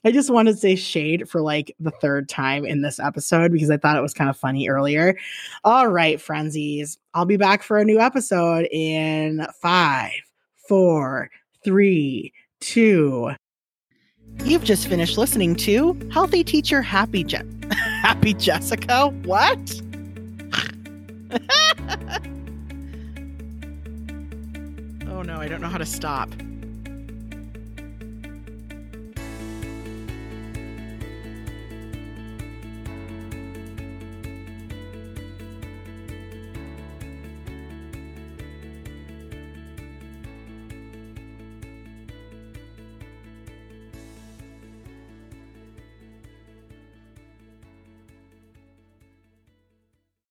I 0.05 0.13
just 0.13 0.31
wanted 0.31 0.53
to 0.53 0.59
say 0.59 0.77
shade 0.77 1.29
for 1.29 1.41
like 1.41 1.75
the 1.79 1.91
third 1.91 2.29
time 2.29 2.65
in 2.65 2.83
this 2.83 2.99
episode 2.99 3.53
because 3.53 3.71
I 3.71 3.77
thought 3.77 3.97
it 3.97 4.03
was 4.03 4.15
kind 4.15 4.31
of 4.31 4.37
funny 4.37 4.69
earlier. 4.69 5.17
All 5.65 5.89
right, 5.89 6.21
frenzies. 6.21 6.99
I'll 7.15 7.25
be 7.25 7.37
back 7.37 7.63
for 7.63 7.79
a 7.79 7.85
new 7.85 8.01
episode 8.01 8.69
in 8.71 9.47
five, 9.61 10.13
four, 10.69 11.31
three, 11.65 12.33
two. 12.61 13.33
You've 14.45 14.65
just 14.65 14.89
finished 14.89 15.17
listening 15.19 15.55
to 15.57 15.97
Healthy 16.13 16.45
Teacher 16.45 16.83
Happy 16.83 17.23
Je- 17.25 17.41
Happy 17.71 18.35
Jessica. 18.35 19.09
What? 19.25 19.81
oh 25.07 25.23
no, 25.23 25.37
I 25.37 25.49
don't 25.49 25.61
know 25.61 25.69
how 25.69 25.79
to 25.79 25.87
stop. 25.87 26.29